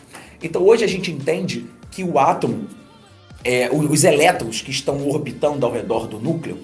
Então 0.42 0.62
hoje 0.62 0.84
a 0.84 0.88
gente 0.88 1.10
entende 1.10 1.66
que 1.90 2.04
o 2.04 2.18
átomo, 2.18 2.66
é, 3.44 3.70
os 3.72 4.04
elétrons 4.04 4.60
que 4.60 4.70
estão 4.70 5.06
orbitando 5.08 5.64
ao 5.64 5.72
redor 5.72 6.06
do 6.06 6.18
núcleo, 6.18 6.58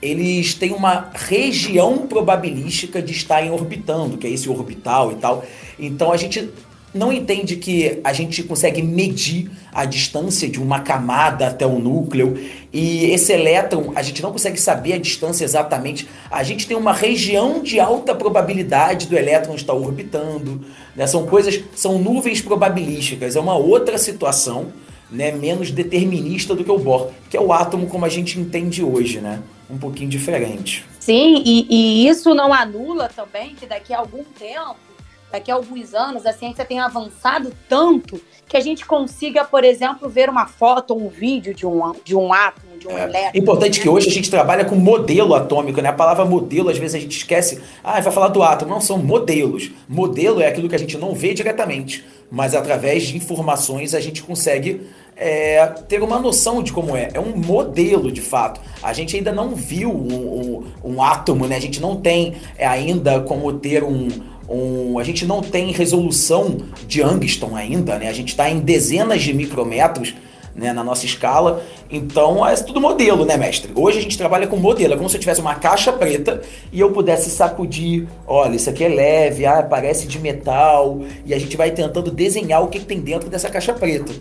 eles 0.00 0.54
têm 0.54 0.72
uma 0.72 1.10
região 1.14 2.06
probabilística 2.06 3.00
de 3.00 3.12
estarem 3.12 3.50
orbitando, 3.50 4.18
que 4.18 4.26
é 4.26 4.30
esse 4.30 4.48
orbital 4.48 5.12
e 5.12 5.14
tal. 5.16 5.44
Então 5.78 6.10
a 6.10 6.16
gente 6.16 6.50
não 6.92 7.12
entende 7.12 7.56
que 7.56 8.00
a 8.04 8.12
gente 8.12 8.42
consegue 8.42 8.82
medir 8.82 9.50
a 9.72 9.84
distância 9.84 10.48
de 10.48 10.60
uma 10.60 10.80
camada 10.80 11.46
até 11.46 11.64
o 11.64 11.78
núcleo 11.78 12.36
e 12.72 13.10
esse 13.10 13.32
elétron 13.32 13.92
a 13.94 14.02
gente 14.02 14.22
não 14.22 14.32
consegue 14.32 14.58
saber 14.58 14.94
a 14.94 14.98
distância 14.98 15.44
exatamente. 15.44 16.08
A 16.30 16.42
gente 16.42 16.66
tem 16.66 16.76
uma 16.76 16.92
região 16.92 17.62
de 17.62 17.78
alta 17.78 18.14
probabilidade 18.14 19.06
do 19.06 19.16
elétron 19.16 19.54
estar 19.54 19.74
orbitando. 19.74 20.64
Né? 20.96 21.06
São 21.06 21.26
coisas, 21.26 21.62
são 21.74 21.98
nuvens 21.98 22.40
probabilísticas. 22.40 23.36
É 23.36 23.40
uma 23.40 23.56
outra 23.56 23.98
situação, 23.98 24.72
né, 25.10 25.30
menos 25.32 25.70
determinista 25.70 26.54
do 26.54 26.64
que 26.64 26.70
o 26.70 26.78
Bohr, 26.78 27.10
que 27.28 27.36
é 27.36 27.40
o 27.40 27.52
átomo 27.52 27.86
como 27.86 28.06
a 28.06 28.08
gente 28.08 28.40
entende 28.40 28.82
hoje, 28.82 29.20
né? 29.20 29.42
Um 29.68 29.76
pouquinho 29.76 30.08
diferente. 30.08 30.84
Sim, 30.98 31.42
e, 31.44 31.66
e 31.68 32.08
isso 32.08 32.34
não 32.34 32.52
anula 32.52 33.10
também 33.14 33.54
que 33.54 33.66
daqui 33.66 33.92
a 33.92 33.98
algum 33.98 34.24
tempo 34.38 34.91
daqui 35.32 35.50
a 35.50 35.54
alguns 35.54 35.94
anos 35.94 36.26
a 36.26 36.32
ciência 36.32 36.64
tenha 36.64 36.84
avançado 36.84 37.52
tanto 37.68 38.20
que 38.46 38.56
a 38.56 38.60
gente 38.60 38.84
consiga, 38.84 39.44
por 39.44 39.64
exemplo, 39.64 40.10
ver 40.10 40.28
uma 40.28 40.46
foto 40.46 40.92
ou 40.92 41.06
um 41.06 41.08
vídeo 41.08 41.54
de 41.54 41.66
um, 41.66 41.94
de 42.04 42.14
um 42.14 42.32
átomo, 42.34 42.76
de 42.78 42.86
um 42.86 42.98
é. 42.98 43.04
elétron. 43.04 43.40
Importante 43.40 43.78
né? 43.78 43.82
que 43.82 43.88
hoje 43.88 44.08
a 44.10 44.12
gente 44.12 44.30
trabalha 44.30 44.64
com 44.64 44.76
modelo 44.76 45.34
atômico, 45.34 45.80
né? 45.80 45.88
A 45.88 45.94
palavra 45.94 46.26
modelo, 46.26 46.68
às 46.68 46.76
vezes 46.76 46.94
a 46.94 46.98
gente 46.98 47.16
esquece. 47.16 47.62
Ah, 47.82 47.98
vai 48.00 48.12
falar 48.12 48.28
do 48.28 48.42
átomo. 48.42 48.70
Não, 48.70 48.80
são 48.80 48.98
modelos. 48.98 49.70
Modelo 49.88 50.42
é 50.42 50.48
aquilo 50.48 50.68
que 50.68 50.74
a 50.74 50.78
gente 50.78 50.98
não 50.98 51.14
vê 51.14 51.32
diretamente, 51.32 52.04
mas 52.30 52.54
através 52.54 53.04
de 53.04 53.16
informações 53.16 53.94
a 53.94 54.00
gente 54.00 54.22
consegue 54.22 54.86
é, 55.16 55.66
ter 55.88 56.02
uma 56.02 56.18
noção 56.18 56.62
de 56.62 56.72
como 56.72 56.96
é. 56.96 57.08
É 57.14 57.20
um 57.20 57.36
modelo, 57.36 58.12
de 58.12 58.20
fato. 58.20 58.60
A 58.82 58.92
gente 58.92 59.16
ainda 59.16 59.32
não 59.32 59.54
viu 59.54 59.90
um, 59.90 60.64
um, 60.84 60.92
um 60.92 61.02
átomo, 61.02 61.46
né? 61.46 61.56
A 61.56 61.60
gente 61.60 61.80
não 61.80 61.96
tem 61.96 62.34
ainda 62.58 63.20
como 63.20 63.52
ter 63.54 63.82
um 63.82 64.08
um, 64.48 64.98
a 64.98 65.04
gente 65.04 65.24
não 65.26 65.40
tem 65.40 65.72
resolução 65.72 66.58
de 66.86 67.02
Angston 67.02 67.56
ainda, 67.56 67.98
né? 67.98 68.08
A 68.08 68.12
gente 68.12 68.30
está 68.30 68.50
em 68.50 68.60
dezenas 68.60 69.22
de 69.22 69.32
micrometros 69.32 70.14
né, 70.54 70.72
na 70.72 70.84
nossa 70.84 71.06
escala. 71.06 71.62
Então 71.90 72.46
é 72.46 72.54
tudo 72.56 72.80
modelo, 72.80 73.24
né, 73.24 73.36
mestre? 73.36 73.72
Hoje 73.74 73.98
a 73.98 74.02
gente 74.02 74.16
trabalha 74.18 74.46
com 74.46 74.56
modelo. 74.56 74.94
É 74.94 74.96
como 74.96 75.08
se 75.08 75.16
eu 75.16 75.20
tivesse 75.20 75.40
uma 75.40 75.54
caixa 75.54 75.92
preta 75.92 76.42
e 76.70 76.80
eu 76.80 76.90
pudesse 76.92 77.30
sacudir. 77.30 78.06
Olha, 78.26 78.56
isso 78.56 78.68
aqui 78.68 78.84
é 78.84 78.88
leve, 78.88 79.46
ah, 79.46 79.62
parece 79.62 80.06
de 80.06 80.18
metal. 80.18 81.00
E 81.24 81.34
a 81.34 81.38
gente 81.38 81.56
vai 81.56 81.70
tentando 81.70 82.10
desenhar 82.10 82.62
o 82.62 82.68
que, 82.68 82.78
que 82.78 82.86
tem 82.86 83.00
dentro 83.00 83.28
dessa 83.28 83.48
caixa 83.48 83.72
preta. 83.72 84.12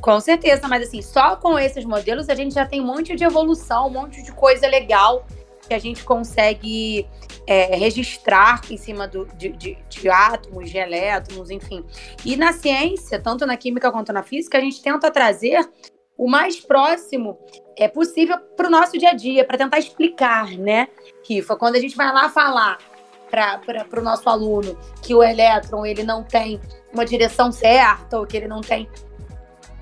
Com 0.00 0.18
certeza, 0.20 0.66
mas 0.66 0.82
assim, 0.82 1.00
só 1.00 1.36
com 1.36 1.56
esses 1.56 1.84
modelos 1.84 2.28
a 2.28 2.34
gente 2.34 2.54
já 2.54 2.66
tem 2.66 2.80
um 2.80 2.86
monte 2.86 3.14
de 3.14 3.22
evolução, 3.22 3.86
um 3.86 3.90
monte 3.90 4.20
de 4.20 4.32
coisa 4.32 4.66
legal 4.66 5.24
que 5.72 5.74
a 5.74 5.78
gente 5.78 6.04
consegue 6.04 7.08
é, 7.46 7.74
registrar 7.76 8.60
em 8.70 8.76
cima 8.76 9.08
do, 9.08 9.24
de, 9.36 9.48
de, 9.50 9.78
de, 9.88 10.08
átomos, 10.10 10.70
de 10.70 10.76
elétrons, 10.76 11.50
enfim. 11.50 11.82
E 12.24 12.36
na 12.36 12.52
ciência, 12.52 13.18
tanto 13.18 13.46
na 13.46 13.56
química 13.56 13.90
quanto 13.90 14.12
na 14.12 14.22
física, 14.22 14.58
a 14.58 14.60
gente 14.60 14.82
tenta 14.82 15.10
trazer 15.10 15.66
o 16.16 16.28
mais 16.28 16.60
próximo 16.60 17.38
é 17.74 17.88
possível 17.88 18.38
para 18.54 18.68
o 18.68 18.70
nosso 18.70 18.98
dia 18.98 19.10
a 19.10 19.14
dia, 19.14 19.46
para 19.46 19.56
tentar 19.56 19.78
explicar, 19.78 20.50
né, 20.50 20.88
Rifa? 21.26 21.56
Quando 21.56 21.76
a 21.76 21.80
gente 21.80 21.96
vai 21.96 22.12
lá 22.12 22.28
falar 22.28 22.76
para 23.30 23.98
o 23.98 24.02
nosso 24.02 24.28
aluno 24.28 24.78
que 25.00 25.14
o 25.14 25.22
elétron 25.22 25.86
ele 25.86 26.02
não 26.02 26.22
tem 26.22 26.60
uma 26.92 27.02
direção 27.02 27.50
certa 27.50 28.18
ou 28.18 28.26
que 28.26 28.36
ele 28.36 28.46
não 28.46 28.60
tem 28.60 28.86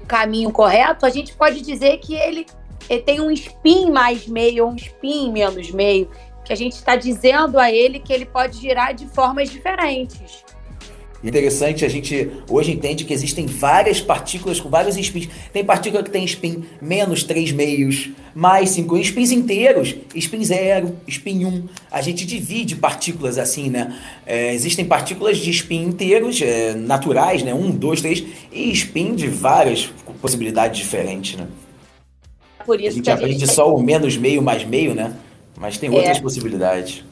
o 0.01 0.07
caminho 0.07 0.53
correto, 0.53 1.05
a 1.05 1.11
gente 1.11 1.35
pode 1.35 1.61
dizer 1.61 1.99
que 1.99 2.15
ele 2.15 2.47
ele 2.89 3.03
tem 3.03 3.21
um 3.21 3.31
spin 3.31 3.91
mais 3.91 4.27
meio 4.27 4.67
um 4.67 4.75
spin 4.77 5.33
menos 5.33 5.71
meio, 5.71 6.09
que 6.45 6.53
a 6.53 6.57
gente 6.57 6.73
está 6.73 6.97
dizendo 6.97 7.59
a 7.59 7.71
ele 7.71 7.99
que 7.99 8.13
ele 8.13 8.27
pode 8.27 8.59
girar 8.59 8.95
de 8.95 9.07
formas 9.07 9.51
diferentes. 9.51 10.45
Interessante, 11.23 11.85
a 11.85 11.89
gente 11.89 12.31
hoje 12.49 12.73
entende 12.73 13.05
que 13.05 13.13
existem 13.13 13.45
várias 13.45 14.01
partículas 14.01 14.59
com 14.59 14.71
vários 14.71 14.97
spins. 14.97 15.29
Tem 15.53 15.63
partícula 15.63 16.03
que 16.03 16.11
tem 16.11 16.25
spin 16.25 16.65
menos 16.81 17.23
3 17.25 17.53
meios, 17.53 18.09
mais 18.35 18.71
5, 18.71 18.97
spins 19.05 19.31
inteiros, 19.31 19.95
spin 20.15 20.43
0, 20.43 20.97
spin 21.07 21.45
1. 21.45 21.69
A 21.91 22.01
gente 22.01 22.25
divide 22.25 22.75
partículas 22.77 23.37
assim, 23.37 23.69
né? 23.69 23.95
É, 24.25 24.55
existem 24.55 24.87
partículas 24.87 25.37
de 25.37 25.51
spin 25.51 25.83
inteiros, 25.83 26.41
é, 26.41 26.75
naturais, 26.75 27.43
né? 27.43 27.53
1, 27.53 27.71
2, 27.73 28.01
3, 28.01 28.25
e 28.51 28.73
spin 28.73 29.15
de 29.15 29.29
várias 29.29 29.91
possibilidades 30.23 30.79
diferentes, 30.79 31.37
né? 31.39 31.47
Por 32.71 32.81
isso 32.81 32.91
a 32.91 32.93
gente 32.93 33.11
aprende 33.11 33.41
gente... 33.41 33.53
só 33.53 33.75
o 33.75 33.83
menos 33.83 34.17
meio 34.17 34.41
mais 34.41 34.65
meio, 34.65 34.95
né? 34.95 35.17
Mas 35.59 35.77
tem 35.77 35.91
outras 35.91 36.19
é. 36.19 36.21
possibilidades. 36.21 37.03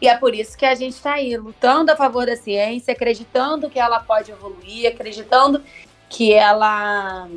E 0.00 0.08
é 0.08 0.16
por 0.16 0.34
isso 0.34 0.58
que 0.58 0.66
a 0.66 0.74
gente 0.74 0.94
está 0.94 1.12
aí, 1.12 1.36
lutando 1.36 1.92
a 1.92 1.96
favor 1.96 2.26
da 2.26 2.34
ciência, 2.36 2.90
acreditando 2.90 3.70
que 3.70 3.78
ela 3.78 4.00
pode 4.00 4.32
evoluir, 4.32 4.88
acreditando 4.88 5.62
que 6.10 6.32
ela 6.32 7.28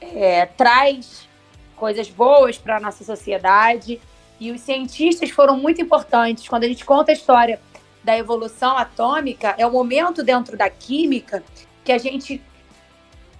é, 0.00 0.46
traz 0.46 1.28
coisas 1.74 2.08
boas 2.08 2.56
para 2.56 2.76
a 2.76 2.80
nossa 2.80 3.02
sociedade. 3.02 4.00
E 4.38 4.52
os 4.52 4.60
cientistas 4.60 5.30
foram 5.30 5.56
muito 5.56 5.82
importantes. 5.82 6.46
Quando 6.46 6.62
a 6.62 6.68
gente 6.68 6.84
conta 6.84 7.10
a 7.10 7.12
história 7.12 7.58
da 8.04 8.16
evolução 8.16 8.78
atômica, 8.78 9.56
é 9.58 9.66
o 9.66 9.72
momento 9.72 10.22
dentro 10.22 10.56
da 10.56 10.70
química 10.70 11.42
que 11.84 11.90
a 11.90 11.98
gente 11.98 12.40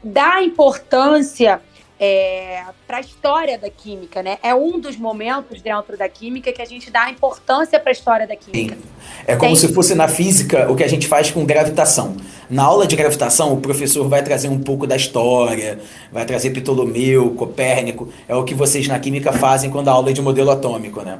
dá 0.03 0.43
importância 0.43 1.63
é, 2.03 2.65
para 2.87 2.97
a 2.97 3.01
história 3.01 3.59
da 3.59 3.69
química, 3.69 4.23
né? 4.23 4.39
É 4.43 4.55
um 4.55 4.81
dos 4.81 4.97
momentos 4.97 5.61
dentro 5.61 5.99
da 5.99 6.09
química 6.09 6.51
que 6.51 6.63
a 6.63 6.65
gente 6.65 6.91
dá 6.91 7.11
importância 7.11 7.79
para 7.79 7.91
a 7.91 7.93
história 7.93 8.27
da 8.27 8.35
química. 8.35 8.75
Sim. 8.75 8.83
É 9.27 9.37
como 9.37 9.55
Tem... 9.55 9.57
se 9.57 9.75
fosse 9.75 9.95
na 9.95 10.09
física 10.09 10.73
o 10.73 10.75
que 10.75 10.83
a 10.83 10.89
gente 10.89 11.07
faz 11.07 11.31
com 11.31 11.45
gravitação. 11.45 12.17
Na 12.49 12.65
aula 12.65 12.87
de 12.87 12.97
gravitação, 12.97 13.53
o 13.53 13.61
professor 13.61 14.09
vai 14.09 14.23
trazer 14.23 14.49
um 14.49 14.59
pouco 14.59 14.87
da 14.87 14.97
história, 14.97 15.79
vai 16.11 16.25
trazer 16.25 16.51
Ptolomeu, 16.51 17.35
Copérnico. 17.35 18.11
É 18.27 18.35
o 18.35 18.45
que 18.45 18.55
vocês 18.55 18.89
na 18.89 18.99
química 18.99 19.31
fazem 19.31 19.69
quando 19.69 19.89
a 19.89 19.93
aula 19.93 20.09
é 20.09 20.15
de 20.15 20.23
modelo 20.23 20.51
atômico, 20.51 21.03
né? 21.03 21.19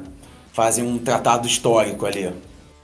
Fazem 0.51 0.83
um 0.83 0.97
tratado 0.97 1.47
histórico 1.47 2.07
ali. 2.07 2.33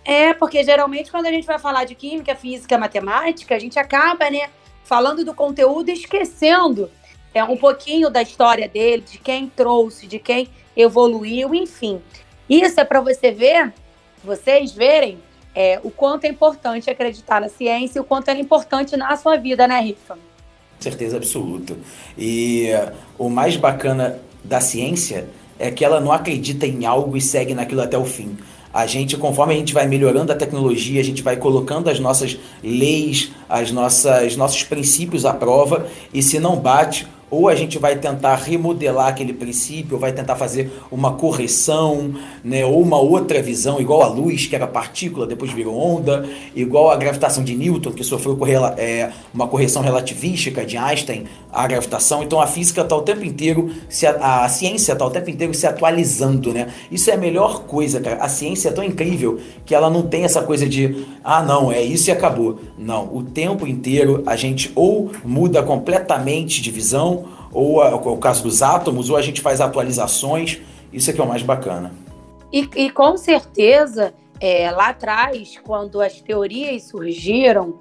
É, 0.06 0.36
porque 0.36 0.64
geralmente 0.64 1.10
quando 1.10 1.26
a 1.26 1.32
gente 1.32 1.48
vai 1.48 1.58
falar 1.58 1.84
de 1.84 1.96
química, 1.96 2.36
física, 2.36 2.78
matemática, 2.78 3.56
a 3.56 3.60
gente 3.60 3.80
acaba, 3.80 4.30
né, 4.30 4.50
falando 4.84 5.26
do 5.26 5.34
conteúdo 5.34 5.90
e 5.90 5.94
esquecendo 5.94 6.90
é, 7.38 7.44
um 7.44 7.58
pouquinho 7.58 8.10
da 8.10 8.22
história 8.22 8.68
dele, 8.68 9.04
de 9.10 9.18
quem 9.18 9.48
trouxe, 9.48 10.08
de 10.08 10.20
quem 10.20 10.50
evoluiu, 10.76 11.54
enfim. 11.54 12.02
Isso 12.50 12.80
é 12.80 12.84
para 12.84 13.02
você 13.02 13.32
ver, 13.32 13.74
vocês 14.24 14.72
verem 14.72 15.20
é, 15.54 15.80
o 15.84 15.90
quanto 15.90 16.26
é 16.26 16.28
importante 16.30 16.90
acreditar 16.90 17.42
na 17.42 17.50
ciência 17.50 18.00
e 18.00 18.02
o 18.02 18.04
quanto 18.04 18.30
é 18.30 18.40
importante 18.40 18.96
na 18.96 19.16
sua 19.18 19.38
vida, 19.38 19.68
né, 19.68 19.80
Rifa? 19.82 20.18
Certeza 20.80 21.18
absoluta. 21.18 21.76
E 22.18 22.70
uh, 22.72 22.94
o 23.18 23.30
mais 23.30 23.58
bacana 23.58 24.20
da 24.44 24.62
ciência 24.62 25.28
é 25.58 25.72
que 25.72 25.84
ela 25.84 26.00
não 26.00 26.12
acredita 26.12 26.68
em 26.68 26.86
algo 26.86 27.18
e 27.18 27.22
segue 27.22 27.56
naquilo 27.56 27.82
até 27.82 27.98
o 27.98 28.06
fim. 28.06 28.38
A 28.72 28.86
gente, 28.86 29.18
conforme 29.18 29.56
a 29.56 29.58
gente 29.58 29.74
vai 29.74 29.88
melhorando 29.88 30.32
a 30.32 30.36
tecnologia, 30.36 31.02
a 31.02 31.04
gente 31.04 31.24
vai 31.24 31.36
colocando 31.38 31.90
as 31.90 32.00
nossas 32.00 32.38
leis, 32.64 33.32
as 33.50 33.72
nossas 33.72 34.36
nossos 34.36 34.62
princípios 34.64 35.26
à 35.26 35.34
prova, 35.34 35.88
e 36.14 36.22
se 36.22 36.38
não 36.40 36.58
bate, 36.58 37.08
ou 37.30 37.50
a 37.50 37.56
gente 37.56 37.78
vai 37.78 37.96
tentar 37.98 38.36
remodelar 38.36 39.08
aquele 39.08 39.34
princípio, 39.34 39.96
ou 39.96 40.00
vai 40.00 40.12
tentar 40.12 40.36
fazer 40.36 40.72
uma 40.92 41.14
correção, 41.14 42.14
né, 42.44 42.66
ou 42.66 42.82
uma 42.82 42.98
outra 42.98 43.42
visão, 43.42 43.80
igual 43.80 44.02
a 44.02 44.08
luz, 44.08 44.46
que 44.46 44.56
era 44.56 44.66
partícula, 44.66 45.28
depois 45.28 45.52
virou 45.52 45.78
onda, 45.78 46.28
igual 46.56 46.90
a 46.90 46.96
gravitação 46.96 47.44
de 47.44 47.56
Newton, 47.56 47.92
que 47.92 48.04
sofreu 48.04 48.38
é, 48.78 49.12
uma 49.34 49.48
correção 49.48 49.82
relativística 49.82 50.66
de 50.66 50.78
Einstein, 50.78 51.26
a 51.52 51.68
gravitação. 51.68 52.24
Então 52.24 52.40
a 52.40 52.48
física 52.48 52.82
está 52.82 52.96
o 52.96 53.02
tempo 53.02 53.26
inteiro, 53.26 53.72
se 53.90 54.06
a, 54.06 54.44
a 54.46 54.50
ciência 54.50 54.94
está 54.94 55.06
o 55.06 55.10
tempo 55.10 55.30
inteiro 55.30 55.54
se 55.54 55.68
atualizando, 55.68 56.54
né? 56.54 56.68
Isso 56.92 57.10
é 57.10 57.14
a 57.14 57.18
melhor 57.18 57.64
coisa, 57.64 58.00
cara. 58.00 58.18
A 58.18 58.30
ciência 58.30 58.70
é 58.70 58.72
tão 58.72 58.84
incrível 58.84 59.40
que 59.66 59.76
ela 59.76 59.90
não 59.90 60.04
tem 60.04 60.24
essa 60.24 60.42
coisa 60.42 60.68
de, 60.68 61.06
ah, 61.24 61.44
não, 61.44 61.72
é 61.72 61.82
isso 61.82 62.10
e 62.10 62.12
acabou. 62.12 62.60
Não, 62.78 63.14
o 63.14 63.24
tempo 63.24 63.68
inteiro 63.68 64.24
a 64.26 64.36
gente 64.36 64.72
ou 64.76 65.12
muda 65.26 65.64
completamente 65.64 66.62
de 66.62 66.72
visão, 66.72 67.26
ou 67.58 67.82
a, 67.82 67.96
o 67.96 68.18
caso 68.18 68.44
dos 68.44 68.62
átomos, 68.62 69.10
ou 69.10 69.18
a 69.18 69.22
gente 69.22 69.42
faz 69.42 69.60
atualizações. 69.60 70.62
Isso 70.94 71.10
é 71.10 71.14
que 71.14 71.20
é 71.20 71.24
o 71.24 71.28
mais 71.28 71.42
bacana. 71.42 71.92
E, 72.54 72.70
e 72.76 72.92
com 72.92 73.18
certeza, 73.18 74.14
é, 74.40 74.70
lá 74.70 74.90
atrás, 74.90 75.60
quando 75.66 76.00
as 76.00 76.22
teorias 76.22 76.84
surgiram, 76.84 77.80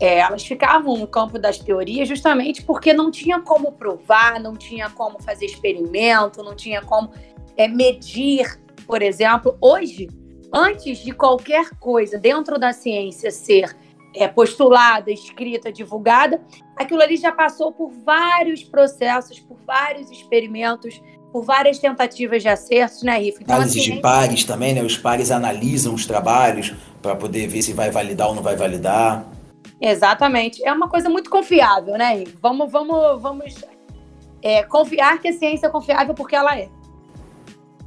é, 0.00 0.20
elas 0.20 0.46
ficavam 0.46 0.96
no 0.96 1.06
campo 1.06 1.38
das 1.38 1.58
teorias 1.58 2.08
justamente 2.08 2.62
porque 2.62 2.94
não 2.94 3.10
tinha 3.10 3.38
como 3.38 3.72
provar, 3.72 4.40
não 4.40 4.56
tinha 4.56 4.88
como 4.88 5.22
fazer 5.22 5.44
experimento, 5.44 6.42
não 6.42 6.56
tinha 6.56 6.80
como 6.80 7.10
é, 7.54 7.68
medir, 7.68 8.58
por 8.86 9.02
exemplo. 9.02 9.58
Hoje, 9.60 10.08
antes 10.54 10.98
de 11.00 11.12
qualquer 11.12 11.68
coisa 11.78 12.16
dentro 12.16 12.58
da 12.58 12.72
ciência 12.72 13.30
ser 13.30 13.76
é, 14.14 14.26
postulada, 14.28 15.10
escrita, 15.10 15.72
divulgada, 15.72 16.40
aquilo 16.76 17.02
ali 17.02 17.16
já 17.16 17.32
passou 17.32 17.72
por 17.72 17.90
vários 18.04 18.64
processos, 18.64 19.38
por 19.40 19.58
vários 19.66 20.10
experimentos, 20.10 21.00
por 21.32 21.44
várias 21.44 21.78
tentativas 21.78 22.42
de 22.42 22.48
acertos, 22.48 23.02
né, 23.02 23.18
Riff? 23.18 23.38
Então, 23.40 23.56
Análise 23.56 23.80
de 23.80 24.00
pares 24.00 24.44
também, 24.44 24.74
né? 24.74 24.82
Os 24.82 24.96
pares 24.96 25.30
analisam 25.30 25.94
os 25.94 26.06
trabalhos 26.06 26.74
para 27.02 27.14
poder 27.14 27.46
ver 27.48 27.62
se 27.62 27.72
vai 27.72 27.90
validar 27.90 28.28
ou 28.28 28.34
não 28.34 28.42
vai 28.42 28.56
validar. 28.56 29.26
Exatamente. 29.80 30.64
É 30.66 30.72
uma 30.72 30.88
coisa 30.88 31.08
muito 31.08 31.30
confiável, 31.30 31.96
né, 31.96 32.14
Riff? 32.14 32.36
Vamos, 32.40 32.70
vamos, 32.72 33.22
vamos 33.22 33.54
é, 34.42 34.62
confiar 34.62 35.20
que 35.20 35.28
a 35.28 35.32
ciência 35.32 35.66
é 35.66 35.70
confiável 35.70 36.14
porque 36.14 36.34
ela 36.34 36.58
é. 36.58 36.68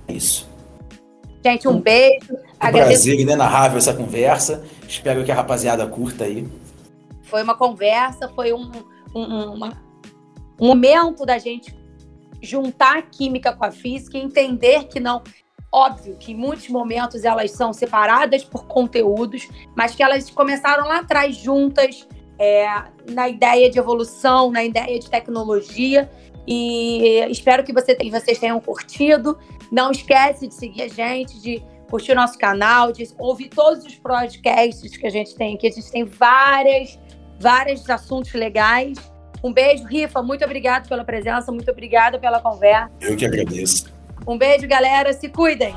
Isso. 0.08 0.50
Gente, 1.44 1.68
um 1.68 1.80
beijo. 1.80 2.38
Agradeço. 2.62 3.04
prazer 3.04 3.20
inenarrável 3.20 3.78
essa 3.78 3.94
conversa. 3.94 4.64
Espero 4.88 5.24
que 5.24 5.32
a 5.32 5.36
rapaziada 5.36 5.86
curta 5.88 6.26
aí. 6.26 6.48
Foi 7.24 7.42
uma 7.42 7.56
conversa, 7.56 8.30
foi 8.30 8.54
um, 8.54 8.72
um, 9.16 9.54
uma, 9.54 9.82
um 10.60 10.68
momento 10.68 11.26
da 11.26 11.40
gente 11.40 11.76
juntar 12.42 12.98
a 12.98 13.02
química 13.02 13.52
com 13.54 13.66
a 13.66 13.72
física 13.72 14.18
e 14.18 14.22
entender 14.22 14.86
que 14.86 15.00
não. 15.00 15.24
Óbvio 15.74 16.18
que 16.18 16.34
em 16.34 16.36
muitos 16.36 16.68
momentos 16.68 17.24
elas 17.24 17.52
são 17.52 17.72
separadas 17.72 18.44
por 18.44 18.66
conteúdos, 18.66 19.48
mas 19.74 19.96
que 19.96 20.04
elas 20.04 20.30
começaram 20.30 20.86
lá 20.86 21.00
atrás 21.00 21.38
juntas, 21.38 22.06
é, 22.38 22.68
na 23.10 23.30
ideia 23.30 23.70
de 23.72 23.80
evolução, 23.80 24.52
na 24.52 24.64
ideia 24.64 25.00
de 25.00 25.10
tecnologia. 25.10 26.12
E 26.46 27.26
espero 27.30 27.64
que 27.64 27.72
você, 27.72 27.98
vocês 28.10 28.38
tenham 28.38 28.60
curtido. 28.60 29.38
Não 29.72 29.92
esquece 29.92 30.48
de 30.48 30.54
seguir 30.54 30.82
a 30.82 30.88
gente, 30.90 31.40
de 31.40 31.64
curtir 31.92 32.14
o 32.14 32.16
nosso 32.16 32.38
canal, 32.38 32.94
de 32.94 33.06
ouvir 33.20 33.50
todos 33.50 33.86
os 33.86 33.96
podcasts 33.96 34.96
que 34.96 35.06
a 35.06 35.10
gente 35.10 35.36
tem 35.36 35.56
aqui. 35.56 35.68
A 35.68 35.72
gente 35.72 35.92
tem 35.92 36.06
várias, 36.06 36.98
vários 37.38 37.88
assuntos 37.90 38.34
legais. 38.34 38.98
Um 39.44 39.52
beijo, 39.52 39.84
Rifa. 39.84 40.24
Muito 40.24 40.46
obrigado 40.46 40.88
pela 40.88 41.04
presença, 41.04 41.52
muito 41.52 41.70
obrigada 41.70 42.18
pela 42.18 42.40
conversa. 42.40 42.90
Eu 43.02 43.18
que 43.18 43.26
agradeço. 43.26 43.94
Um 44.26 44.38
beijo, 44.38 44.66
galera. 44.68 45.12
Se 45.12 45.28
cuidem. 45.28 45.76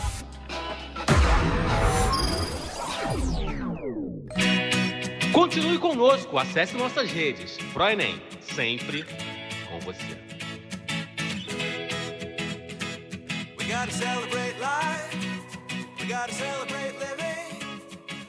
Continue 5.33 5.79
conosco, 5.79 6.39
acesse 6.39 6.77
nossas 6.77 7.11
redes. 7.11 7.59
ProEnem, 7.73 8.23
sempre 8.41 9.05
com 9.69 9.81
você. 9.81 10.25
We 16.05 16.11
gotta 16.11 16.35
celebrate 16.35 16.99
living. 16.99 17.81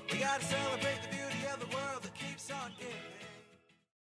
We 0.09 0.17
gotta 0.17 0.45
celebrate 0.45 1.01
the 1.01 1.09
beauty 1.09 1.45
of 1.53 1.59
the 1.59 1.75
world 1.75 2.03
that 2.03 2.15
keeps 2.15 2.49
on 2.49 2.71
giving. 2.79 3.04